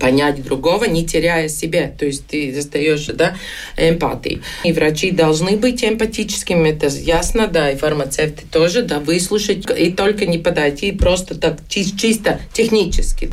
понять 0.00 0.42
другого, 0.42 0.84
не 0.84 1.06
теряя 1.06 1.48
себя. 1.48 1.90
То 1.96 2.06
есть 2.06 2.26
ты 2.26 2.52
застаешь 2.52 3.06
да, 3.06 3.36
эмпатии. 3.76 4.42
И 4.64 4.72
врачи 4.72 5.10
должны 5.10 5.56
быть 5.56 5.84
эмпатическими, 5.84 6.70
это 6.70 6.88
ясно, 6.88 7.46
да, 7.46 7.70
и 7.70 7.76
фармацевты 7.76 8.42
тоже, 8.50 8.82
да, 8.82 8.98
выслушать 8.98 9.64
и 9.76 9.92
только 9.92 10.26
не 10.26 10.38
подойти 10.38 10.92
просто 10.92 11.34
так 11.36 11.58
чисто 11.68 12.40
технически 12.52 13.30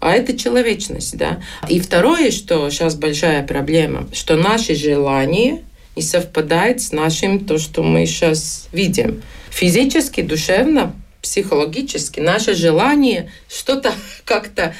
а 0.00 0.12
это 0.12 0.36
человечность, 0.36 1.16
да. 1.16 1.40
И 1.66 1.80
второе, 1.80 2.30
что 2.30 2.68
сейчас 2.68 2.94
большая 2.94 3.42
проблема, 3.42 4.06
что 4.12 4.36
наши 4.36 4.74
желания 4.74 5.62
не 5.96 6.02
совпадают 6.02 6.80
с 6.80 6.92
нашим, 6.92 7.44
то, 7.44 7.58
что 7.58 7.82
мы 7.82 8.06
сейчас 8.06 8.68
видим 8.72 9.22
физически, 9.50 10.20
душевно, 10.20 10.94
психологически 11.22 12.20
наше 12.20 12.54
желание 12.54 13.30
что-то 13.48 13.92
как-то 14.24 14.74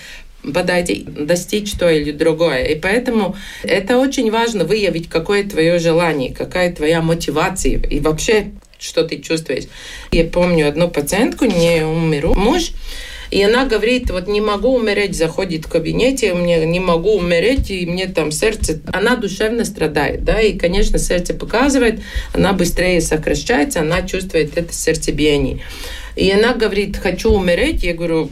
подойти, 0.53 1.05
достичь 1.07 1.73
то 1.73 1.89
или 1.89 2.13
другое. 2.13 2.65
И 2.65 2.79
поэтому 2.79 3.37
это 3.63 3.99
очень 3.99 4.31
важно 4.31 4.65
выявить, 4.65 5.09
какое 5.09 5.45
твое 5.45 5.79
желание, 5.79 6.35
какая 6.35 6.75
твоя 6.75 7.01
мотивация 7.01 7.81
и 7.81 8.01
вообще, 8.01 8.53
что 8.79 9.05
ты 9.05 9.21
чувствуешь. 9.21 9.65
Я 10.13 10.25
помню 10.25 10.69
одну 10.69 10.89
пациентку, 10.91 11.47
не 11.47 11.83
умер 11.85 12.35
муж, 12.35 12.73
И 13.31 13.43
она 13.43 13.67
говорит, 13.67 14.11
вот 14.11 14.29
не 14.29 14.41
могу 14.41 14.75
умереть, 14.75 15.17
заходит 15.17 15.67
в 15.67 15.69
кабинете, 15.69 16.35
мне 16.35 16.65
не 16.67 16.81
могу 16.81 17.17
умереть, 17.17 17.71
и 17.71 17.87
мне 17.87 18.07
там 18.07 18.31
сердце, 18.31 18.81
она 18.93 19.17
душевно 19.17 19.65
страдает, 19.65 20.25
да, 20.25 20.41
и, 20.41 20.57
конечно, 20.57 20.99
сердце 20.99 21.35
показывает, 21.35 22.01
она 22.33 22.53
быстрее 22.53 23.01
сокращается, 23.01 23.81
она 23.81 24.03
чувствует 24.03 24.57
это 24.57 24.73
сердцебиение. 24.73 25.61
И 26.17 26.31
она 26.31 26.55
говорит, 26.55 26.97
хочу 26.97 27.31
умереть, 27.33 27.83
я 27.83 27.95
говорю, 27.95 28.31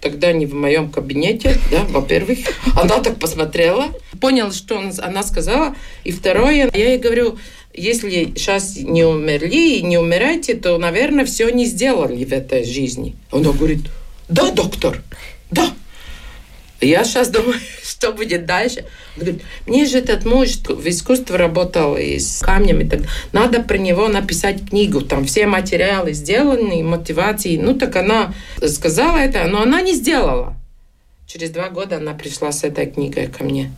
тогда 0.00 0.32
не 0.32 0.46
в 0.46 0.54
моем 0.54 0.90
кабинете, 0.90 1.58
да, 1.70 1.84
во-первых. 1.88 2.38
Она 2.74 3.00
так 3.00 3.18
посмотрела, 3.18 3.88
поняла, 4.20 4.52
что 4.52 4.80
она 4.98 5.22
сказала. 5.22 5.74
И 6.04 6.12
второе, 6.12 6.70
я 6.72 6.88
ей 6.90 6.98
говорю, 6.98 7.36
если 7.74 8.32
сейчас 8.36 8.76
не 8.76 9.04
умерли 9.04 9.78
и 9.78 9.82
не 9.82 9.98
умираете, 9.98 10.54
то, 10.54 10.78
наверное, 10.78 11.24
все 11.24 11.48
не 11.50 11.64
сделали 11.64 12.24
в 12.24 12.32
этой 12.32 12.64
жизни. 12.64 13.14
Она 13.30 13.52
говорит, 13.52 13.82
да, 14.28 14.50
доктор, 14.50 15.02
да. 15.50 15.72
Я 16.80 17.04
сейчас 17.04 17.28
думаю, 17.28 17.58
что 17.82 18.12
будет 18.12 18.46
дальше. 18.46 18.84
Говорит, 19.16 19.42
мне 19.66 19.86
же 19.86 19.98
этот 19.98 20.24
муж 20.24 20.56
в 20.68 20.88
искусстве 20.88 21.36
работал 21.36 21.96
и 21.96 22.18
с 22.18 22.40
камнями. 22.40 22.88
Так 22.88 23.00
надо 23.32 23.62
про 23.62 23.78
него 23.78 24.08
написать 24.08 24.68
книгу. 24.68 25.00
Там 25.00 25.24
все 25.24 25.46
материалы 25.46 26.12
сделаны, 26.12 26.82
мотивации. 26.84 27.56
Ну, 27.56 27.74
так 27.74 27.96
она 27.96 28.32
сказала 28.64 29.16
это, 29.16 29.44
но 29.44 29.62
она 29.62 29.80
не 29.80 29.94
сделала. 29.94 30.54
Через 31.26 31.50
два 31.50 31.68
года 31.68 31.96
она 31.96 32.14
пришла 32.14 32.52
с 32.52 32.64
этой 32.64 32.86
книгой 32.86 33.26
ко 33.26 33.44
мне. 33.44 33.72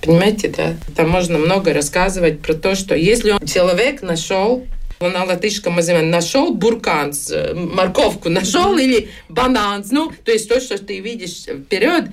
Понимаете, 0.00 0.48
да? 0.48 0.76
Там 0.96 1.10
можно 1.10 1.38
много 1.38 1.74
рассказывать 1.74 2.40
про 2.40 2.54
то, 2.54 2.74
что 2.74 2.94
если 2.94 3.32
он, 3.32 3.40
человек 3.46 4.00
нашел 4.00 4.64
на 5.08 5.24
латышском 5.24 5.78
языке 5.78 6.02
нашел 6.02 6.52
буркан, 6.52 7.14
морковку 7.54 8.28
нашел 8.28 8.76
или 8.76 9.08
банан, 9.30 9.82
ну, 9.90 10.12
то 10.24 10.30
есть 10.30 10.46
то, 10.46 10.60
что 10.60 10.76
ты 10.76 11.00
видишь 11.00 11.44
вперед, 11.44 12.10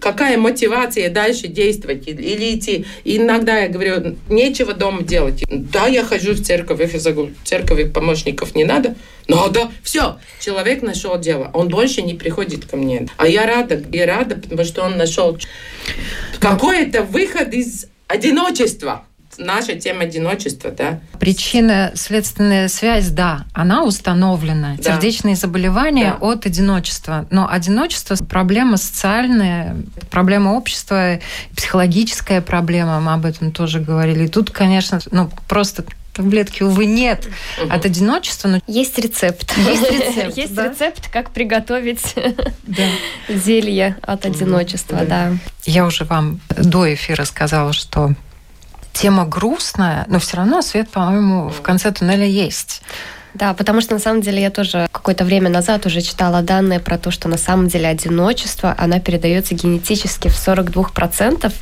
какая 0.00 0.38
мотивация 0.38 1.10
дальше 1.10 1.48
действовать 1.48 2.08
или 2.08 2.56
идти. 2.56 2.86
И 3.04 3.18
иногда 3.18 3.58
я 3.58 3.68
говорю, 3.68 4.16
нечего 4.30 4.72
дома 4.72 5.02
делать. 5.02 5.44
Да, 5.50 5.86
я 5.88 6.04
хожу 6.04 6.32
в 6.32 6.42
церковь, 6.42 6.80
я 6.80 7.12
говорю, 7.12 7.34
в 7.42 7.46
церкови 7.46 7.84
помощников 7.84 8.54
не 8.54 8.64
надо. 8.64 8.94
Надо. 9.28 9.70
Все, 9.82 10.18
человек 10.40 10.82
нашел 10.82 11.18
дело. 11.18 11.50
Он 11.52 11.68
больше 11.68 12.00
не 12.00 12.14
приходит 12.14 12.64
ко 12.64 12.76
мне. 12.76 13.08
А 13.18 13.26
я 13.26 13.46
рада, 13.46 13.82
я 13.92 14.06
рада, 14.06 14.36
потому 14.36 14.64
что 14.64 14.82
он 14.82 14.96
нашел 14.96 15.36
какой-то 16.40 17.02
выход 17.02 17.52
из 17.52 17.86
одиночества 18.08 19.04
наша 19.38 19.74
тема 19.74 20.02
одиночества, 20.02 20.70
да. 20.70 21.00
Причина, 21.18 21.92
следственная 21.94 22.68
связь, 22.68 23.08
да, 23.08 23.46
она 23.52 23.84
установлена. 23.84 24.76
Да. 24.78 24.94
Сердечные 24.94 25.36
заболевания 25.36 26.16
да. 26.20 26.26
от 26.26 26.46
одиночества. 26.46 27.26
Но 27.30 27.48
одиночество– 27.50 28.16
проблема 28.28 28.76
социальная, 28.76 29.76
проблема 30.10 30.50
общества, 30.50 31.20
психологическая 31.56 32.40
проблема, 32.40 33.00
мы 33.00 33.14
об 33.14 33.24
этом 33.24 33.52
тоже 33.52 33.80
говорили. 33.80 34.26
И 34.26 34.28
тут, 34.28 34.50
конечно, 34.50 35.00
ну, 35.10 35.30
просто 35.48 35.84
таблетки, 36.12 36.62
увы, 36.62 36.86
нет 36.86 37.26
угу. 37.60 37.72
от 37.72 37.84
одиночества. 37.84 38.48
Но... 38.48 38.60
Есть 38.66 38.98
рецепт. 38.98 39.52
Есть 39.56 39.90
рецепт, 39.90 40.36
Есть 40.36 40.54
да? 40.54 40.68
рецепт, 40.68 41.10
как 41.10 41.30
приготовить 41.30 42.14
да. 42.64 42.84
зелье 43.28 43.96
от 44.02 44.26
одиночества, 44.26 44.98
да. 44.98 45.30
да. 45.30 45.32
Я 45.64 45.86
уже 45.86 46.04
вам 46.04 46.40
до 46.50 46.92
эфира 46.92 47.24
сказала, 47.24 47.72
что 47.72 48.14
тема 48.92 49.24
грустная, 49.24 50.04
но 50.08 50.18
все 50.18 50.36
равно 50.36 50.62
свет, 50.62 50.90
по-моему, 50.90 51.48
в 51.48 51.62
конце 51.62 51.90
туннеля 51.92 52.26
есть. 52.26 52.82
Да, 53.34 53.54
потому 53.54 53.80
что 53.80 53.94
на 53.94 54.00
самом 54.00 54.20
деле 54.20 54.42
я 54.42 54.50
тоже 54.50 54.88
какое-то 54.92 55.24
время 55.24 55.48
назад 55.48 55.86
уже 55.86 56.00
читала 56.00 56.42
данные 56.42 56.80
про 56.80 56.98
то, 56.98 57.10
что 57.10 57.28
на 57.28 57.38
самом 57.38 57.68
деле 57.68 57.88
одиночество, 57.88 58.74
она 58.78 59.00
передается 59.00 59.54
генетически 59.54 60.28
в 60.28 60.34
42%, 60.34 61.52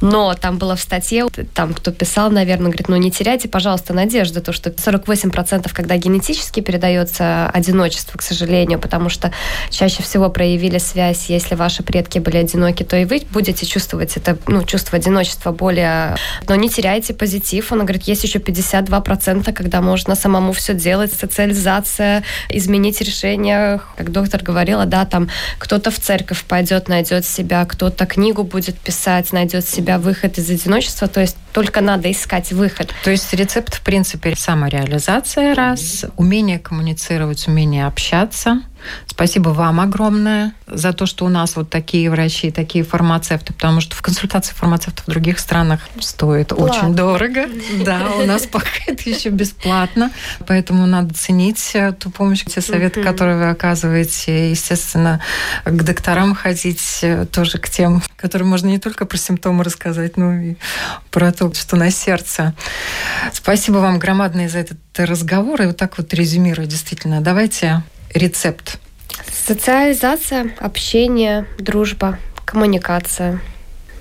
но 0.00 0.34
там 0.34 0.58
было 0.58 0.76
в 0.76 0.80
статье, 0.80 1.26
там 1.54 1.74
кто 1.74 1.90
писал, 1.90 2.30
наверное, 2.30 2.66
говорит, 2.66 2.88
ну 2.88 2.96
не 2.96 3.10
теряйте, 3.10 3.48
пожалуйста, 3.48 3.92
надежды, 3.92 4.40
то, 4.40 4.52
что 4.52 4.70
48% 4.70 5.70
когда 5.72 5.96
генетически 5.96 6.60
передается 6.60 7.50
одиночество, 7.50 8.18
к 8.18 8.22
сожалению, 8.22 8.78
потому 8.78 9.08
что 9.08 9.32
чаще 9.70 10.02
всего 10.02 10.30
проявили 10.30 10.78
связь, 10.78 11.26
если 11.28 11.54
ваши 11.54 11.82
предки 11.82 12.18
были 12.18 12.38
одиноки, 12.38 12.82
то 12.82 12.96
и 12.96 13.04
вы 13.04 13.22
будете 13.30 13.66
чувствовать 13.66 14.16
это, 14.16 14.38
ну, 14.46 14.64
чувство 14.64 14.98
одиночества 14.98 15.52
более... 15.52 16.16
Но 16.48 16.54
не 16.54 16.68
теряйте 16.68 17.14
позитив. 17.14 17.72
Она 17.72 17.82
говорит, 17.82 18.04
есть 18.04 18.24
еще 18.24 18.38
52%, 18.38 19.52
когда 19.52 19.80
можно 19.80 20.14
самому 20.14 20.52
все 20.52 20.74
делать, 20.74 21.15
социализация, 21.16 22.24
изменить 22.48 23.00
решение. 23.00 23.80
Как 23.96 24.10
доктор 24.10 24.42
говорила, 24.42 24.86
да, 24.86 25.04
там 25.04 25.28
кто-то 25.58 25.90
в 25.90 25.98
церковь 25.98 26.44
пойдет, 26.44 26.88
найдет 26.88 27.24
себя, 27.24 27.64
кто-то 27.64 28.06
книгу 28.06 28.44
будет 28.44 28.78
писать, 28.78 29.32
найдет 29.32 29.66
себя 29.66 29.98
выход 29.98 30.38
из 30.38 30.50
одиночества. 30.50 31.08
То 31.08 31.20
есть 31.20 31.36
только 31.52 31.80
надо 31.80 32.10
искать 32.10 32.52
выход. 32.52 32.92
То 33.04 33.10
есть 33.10 33.32
рецепт, 33.32 33.74
в 33.74 33.80
принципе, 33.80 34.34
самореализация 34.36 35.54
раз, 35.54 36.04
умение 36.16 36.58
коммуницировать, 36.58 37.48
умение 37.48 37.86
общаться– 37.86 38.60
Спасибо 39.06 39.50
вам 39.50 39.80
огромное 39.80 40.52
за 40.66 40.92
то, 40.92 41.06
что 41.06 41.24
у 41.24 41.28
нас 41.28 41.56
вот 41.56 41.70
такие 41.70 42.10
врачи, 42.10 42.50
такие 42.50 42.84
фармацевты, 42.84 43.52
потому 43.52 43.80
что 43.80 43.96
в 43.96 44.02
консультации 44.02 44.54
фармацевтов 44.54 45.06
в 45.06 45.10
других 45.10 45.38
странах 45.38 45.80
стоит 46.00 46.48
Платно. 46.48 46.64
очень 46.64 46.94
дорого. 46.94 47.46
Да, 47.84 48.10
у 48.18 48.26
нас 48.26 48.46
пока 48.50 48.68
это 48.86 49.08
еще 49.08 49.30
бесплатно, 49.30 50.10
поэтому 50.46 50.86
надо 50.86 51.14
ценить 51.14 51.70
э, 51.74 51.92
ту 51.92 52.10
помощь, 52.10 52.44
те 52.44 52.60
советы, 52.60 53.02
которые 53.02 53.36
вы 53.36 53.50
оказываете. 53.50 54.50
Естественно, 54.50 55.20
к 55.64 55.82
докторам 55.82 56.34
ходить, 56.34 56.98
э, 57.02 57.26
тоже 57.26 57.58
к 57.58 57.68
тем, 57.68 58.02
которым 58.16 58.48
можно 58.48 58.68
не 58.68 58.78
только 58.78 59.06
про 59.06 59.16
симптомы 59.16 59.64
рассказать, 59.64 60.16
но 60.16 60.34
и 60.34 60.56
про 61.10 61.32
то, 61.32 61.52
что 61.54 61.76
на 61.76 61.90
сердце. 61.90 62.54
Спасибо 63.32 63.78
вам 63.78 63.98
громадное 63.98 64.48
за 64.48 64.58
этот 64.58 64.78
разговор. 64.96 65.62
И 65.62 65.66
вот 65.66 65.76
так 65.76 65.98
вот 65.98 66.12
резюмирую, 66.12 66.66
действительно. 66.66 67.20
Давайте 67.20 67.82
рецепт? 68.14 68.78
Социализация, 69.46 70.52
общение, 70.58 71.46
дружба, 71.58 72.18
коммуникация. 72.44 73.40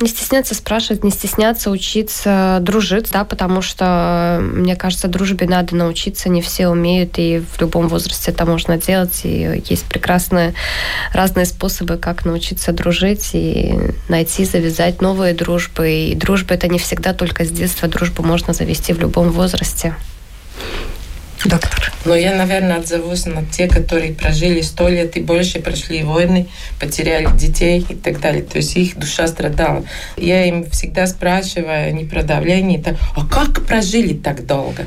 Не 0.02 0.10
стесняться 0.10 0.56
спрашивать, 0.56 1.06
не 1.06 1.12
стесняться 1.12 1.72
учиться 1.72 2.58
дружить, 2.62 3.12
да, 3.12 3.24
потому 3.24 3.62
что, 3.62 4.42
мне 4.42 4.76
кажется, 4.76 5.08
дружбе 5.08 5.48
надо 5.48 5.76
научиться, 5.76 6.28
не 6.28 6.42
все 6.42 6.68
умеют, 6.68 7.18
и 7.18 7.40
в 7.40 7.62
любом 7.62 7.88
возрасте 7.88 8.32
это 8.32 8.46
можно 8.46 8.78
делать, 8.78 9.22
и 9.24 9.64
есть 9.70 9.86
прекрасные 9.86 10.54
разные 11.14 11.46
способы, 11.46 11.96
как 11.96 12.26
научиться 12.26 12.74
дружить 12.74 13.30
и 13.34 13.80
найти, 14.10 14.44
завязать 14.44 15.02
новые 15.02 15.34
дружбы. 15.34 15.90
И 15.90 16.16
дружба 16.16 16.56
это 16.56 16.68
не 16.68 16.78
всегда 16.78 17.14
только 17.14 17.46
с 17.46 17.50
детства, 17.50 17.88
дружбу 17.88 18.22
можно 18.22 18.54
завести 18.54 18.92
в 18.92 19.00
любом 19.00 19.32
возрасте 19.32 19.96
доктор? 21.48 21.92
Но 22.06 22.16
я, 22.16 22.36
наверное, 22.36 22.78
отзовусь 22.78 23.26
на 23.26 23.44
те, 23.46 23.68
которые 23.68 24.14
прожили 24.14 24.62
сто 24.62 24.88
лет 24.88 25.18
и 25.18 25.22
больше, 25.22 25.60
прошли 25.60 26.04
войны, 26.04 26.48
потеряли 26.80 27.28
детей 27.38 27.86
и 27.88 27.96
так 27.96 28.20
далее. 28.20 28.44
То 28.44 28.58
есть 28.58 28.76
их 28.78 28.98
душа 28.98 29.28
страдала. 29.28 29.84
Я 30.18 30.46
им 30.46 30.70
всегда 30.70 31.08
спрашиваю 31.08 31.94
не 31.96 32.06
про 32.06 32.24
давление, 32.24 32.84
а 33.16 33.26
как 33.26 33.66
прожили 33.66 34.14
так 34.14 34.46
долго? 34.46 34.86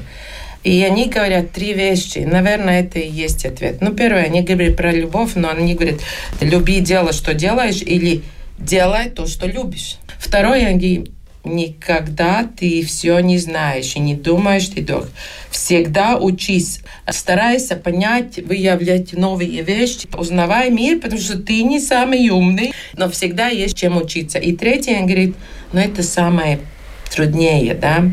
И 0.64 0.82
они 0.82 1.08
говорят 1.08 1.52
три 1.52 1.72
вещи. 1.72 2.18
Наверное, 2.18 2.80
это 2.80 2.98
и 2.98 3.08
есть 3.08 3.46
ответ. 3.46 3.80
Ну, 3.80 3.92
первое, 3.92 4.24
они 4.24 4.42
говорят 4.42 4.76
про 4.76 4.92
любовь, 4.92 5.32
но 5.34 5.50
они 5.50 5.74
говорят, 5.74 6.00
люби 6.40 6.80
дело, 6.80 7.12
что 7.12 7.32
делаешь, 7.34 7.80
или 7.80 8.22
делай 8.58 9.08
то, 9.08 9.26
что 9.26 9.46
любишь. 9.46 9.98
Второе, 10.18 10.66
они 10.66 11.12
никогда 11.44 12.48
ты 12.58 12.84
все 12.84 13.18
не 13.20 13.38
знаешь 13.38 13.96
и 13.96 14.00
не 14.00 14.14
думаешь 14.14 14.68
ты 14.68 14.82
долго. 14.82 15.08
Всегда 15.50 16.16
учись, 16.16 16.80
старайся 17.08 17.76
понять, 17.76 18.38
выявлять 18.38 19.12
новые 19.12 19.62
вещи, 19.62 20.08
узнавай 20.16 20.70
мир, 20.70 21.00
потому 21.00 21.20
что 21.20 21.38
ты 21.38 21.62
не 21.62 21.80
самый 21.80 22.28
умный, 22.28 22.72
но 22.96 23.08
всегда 23.10 23.48
есть 23.48 23.76
чем 23.76 23.96
учиться. 23.96 24.38
И 24.38 24.52
третье, 24.52 24.98
он 24.98 25.06
говорит, 25.06 25.36
ну 25.72 25.80
это 25.80 26.02
самое 26.02 26.60
труднее, 27.10 27.74
да. 27.74 28.04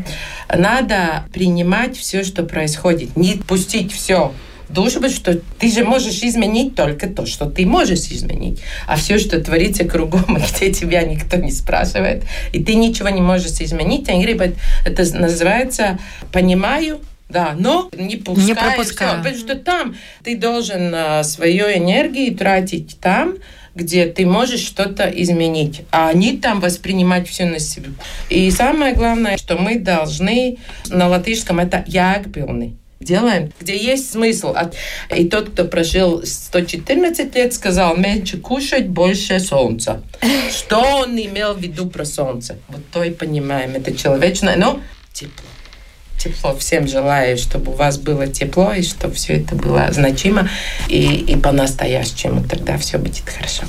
Надо 0.48 1.24
принимать 1.32 1.96
все, 1.96 2.24
что 2.24 2.44
происходит, 2.44 3.16
не 3.16 3.34
пустить 3.34 3.92
все 3.92 4.32
дружба, 4.68 5.08
что 5.08 5.38
ты 5.58 5.70
же 5.70 5.84
можешь 5.84 6.22
изменить 6.22 6.74
только 6.74 7.08
то, 7.08 7.26
что 7.26 7.46
ты 7.46 7.66
можешь 7.66 8.06
изменить. 8.10 8.60
А 8.86 8.96
все, 8.96 9.18
что 9.18 9.40
творится 9.40 9.84
кругом, 9.84 10.38
где 10.56 10.72
тебя 10.72 11.02
никто 11.02 11.36
не 11.36 11.50
спрашивает, 11.50 12.24
и 12.52 12.62
ты 12.62 12.74
ничего 12.74 13.08
не 13.08 13.20
можешь 13.20 13.60
изменить, 13.60 14.08
они 14.08 14.24
говорят, 14.24 14.54
это 14.84 15.04
называется 15.16 15.98
«понимаю, 16.32 17.00
да, 17.28 17.54
но 17.58 17.90
не 17.96 18.16
пускай. 18.16 18.44
Не 18.44 18.54
пропускай. 18.54 19.08
Все, 19.08 19.16
потому 19.16 19.36
что 19.36 19.54
там 19.56 19.96
ты 20.22 20.36
должен 20.36 20.94
а, 20.94 21.24
свою 21.24 21.66
энергию 21.66 22.36
тратить 22.36 22.98
там, 23.00 23.34
где 23.74 24.06
ты 24.06 24.24
можешь 24.24 24.60
что-то 24.60 25.08
изменить, 25.08 25.82
а 25.90 26.08
они 26.08 26.38
там 26.38 26.60
воспринимать 26.60 27.28
все 27.28 27.44
на 27.44 27.58
себя. 27.58 27.88
И 28.30 28.50
самое 28.50 28.94
главное, 28.94 29.36
что 29.36 29.56
мы 29.56 29.78
должны 29.78 30.58
на 30.88 31.08
латышском 31.08 31.58
это 31.58 31.84
ягпилны 31.86 32.76
делаем, 33.00 33.52
где 33.60 33.76
есть 33.76 34.10
смысл. 34.10 34.54
И 35.14 35.28
тот, 35.28 35.50
кто 35.50 35.64
прожил 35.64 36.22
114 36.24 37.34
лет, 37.34 37.52
сказал, 37.52 37.96
меньше 37.96 38.38
кушать, 38.38 38.88
больше 38.88 39.40
солнца. 39.40 40.02
Что 40.50 40.78
он 40.78 41.16
имел 41.18 41.54
в 41.54 41.60
виду 41.60 41.86
про 41.88 42.04
солнце? 42.04 42.58
Вот 42.68 42.80
то 42.92 43.04
и 43.04 43.10
понимаем, 43.10 43.72
это 43.74 43.96
человечное, 43.96 44.56
но 44.56 44.80
тепло 45.12 45.44
тепло. 46.18 46.56
Всем 46.56 46.88
желаю, 46.88 47.36
чтобы 47.36 47.72
у 47.72 47.74
вас 47.74 47.98
было 47.98 48.26
тепло, 48.26 48.72
и 48.72 48.82
чтобы 48.82 49.14
все 49.14 49.34
это 49.40 49.54
было 49.54 49.88
значимо 49.92 50.48
и, 50.88 51.16
и 51.16 51.36
по-настоящему. 51.36 52.42
Тогда 52.44 52.78
все 52.78 52.98
будет 52.98 53.28
хорошо. 53.28 53.64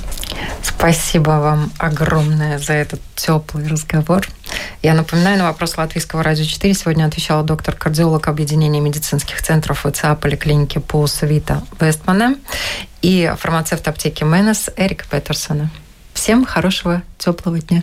Спасибо 0.62 1.30
вам 1.30 1.72
огромное 1.78 2.58
за 2.58 2.74
этот 2.74 3.00
теплый 3.16 3.66
разговор. 3.66 4.26
Я 4.82 4.94
напоминаю, 4.94 5.38
на 5.38 5.44
вопрос 5.44 5.76
Латвийского 5.76 6.22
радио 6.22 6.44
4 6.44 6.72
сегодня 6.74 7.04
отвечала 7.04 7.42
доктор-кардиолог 7.42 8.28
Объединения 8.28 8.80
медицинских 8.80 9.42
центров 9.42 9.84
ВЦА 9.84 10.14
поликлиники 10.14 10.78
Пулса 10.78 11.26
Вита 11.26 11.62
Вестмана 11.80 12.36
и 13.02 13.32
фармацевт 13.38 13.86
аптеки 13.88 14.24
Менес 14.24 14.70
Эрика 14.76 15.04
Петерсона. 15.10 15.70
Всем 16.14 16.44
хорошего 16.44 17.02
теплого 17.18 17.58
дня. 17.60 17.82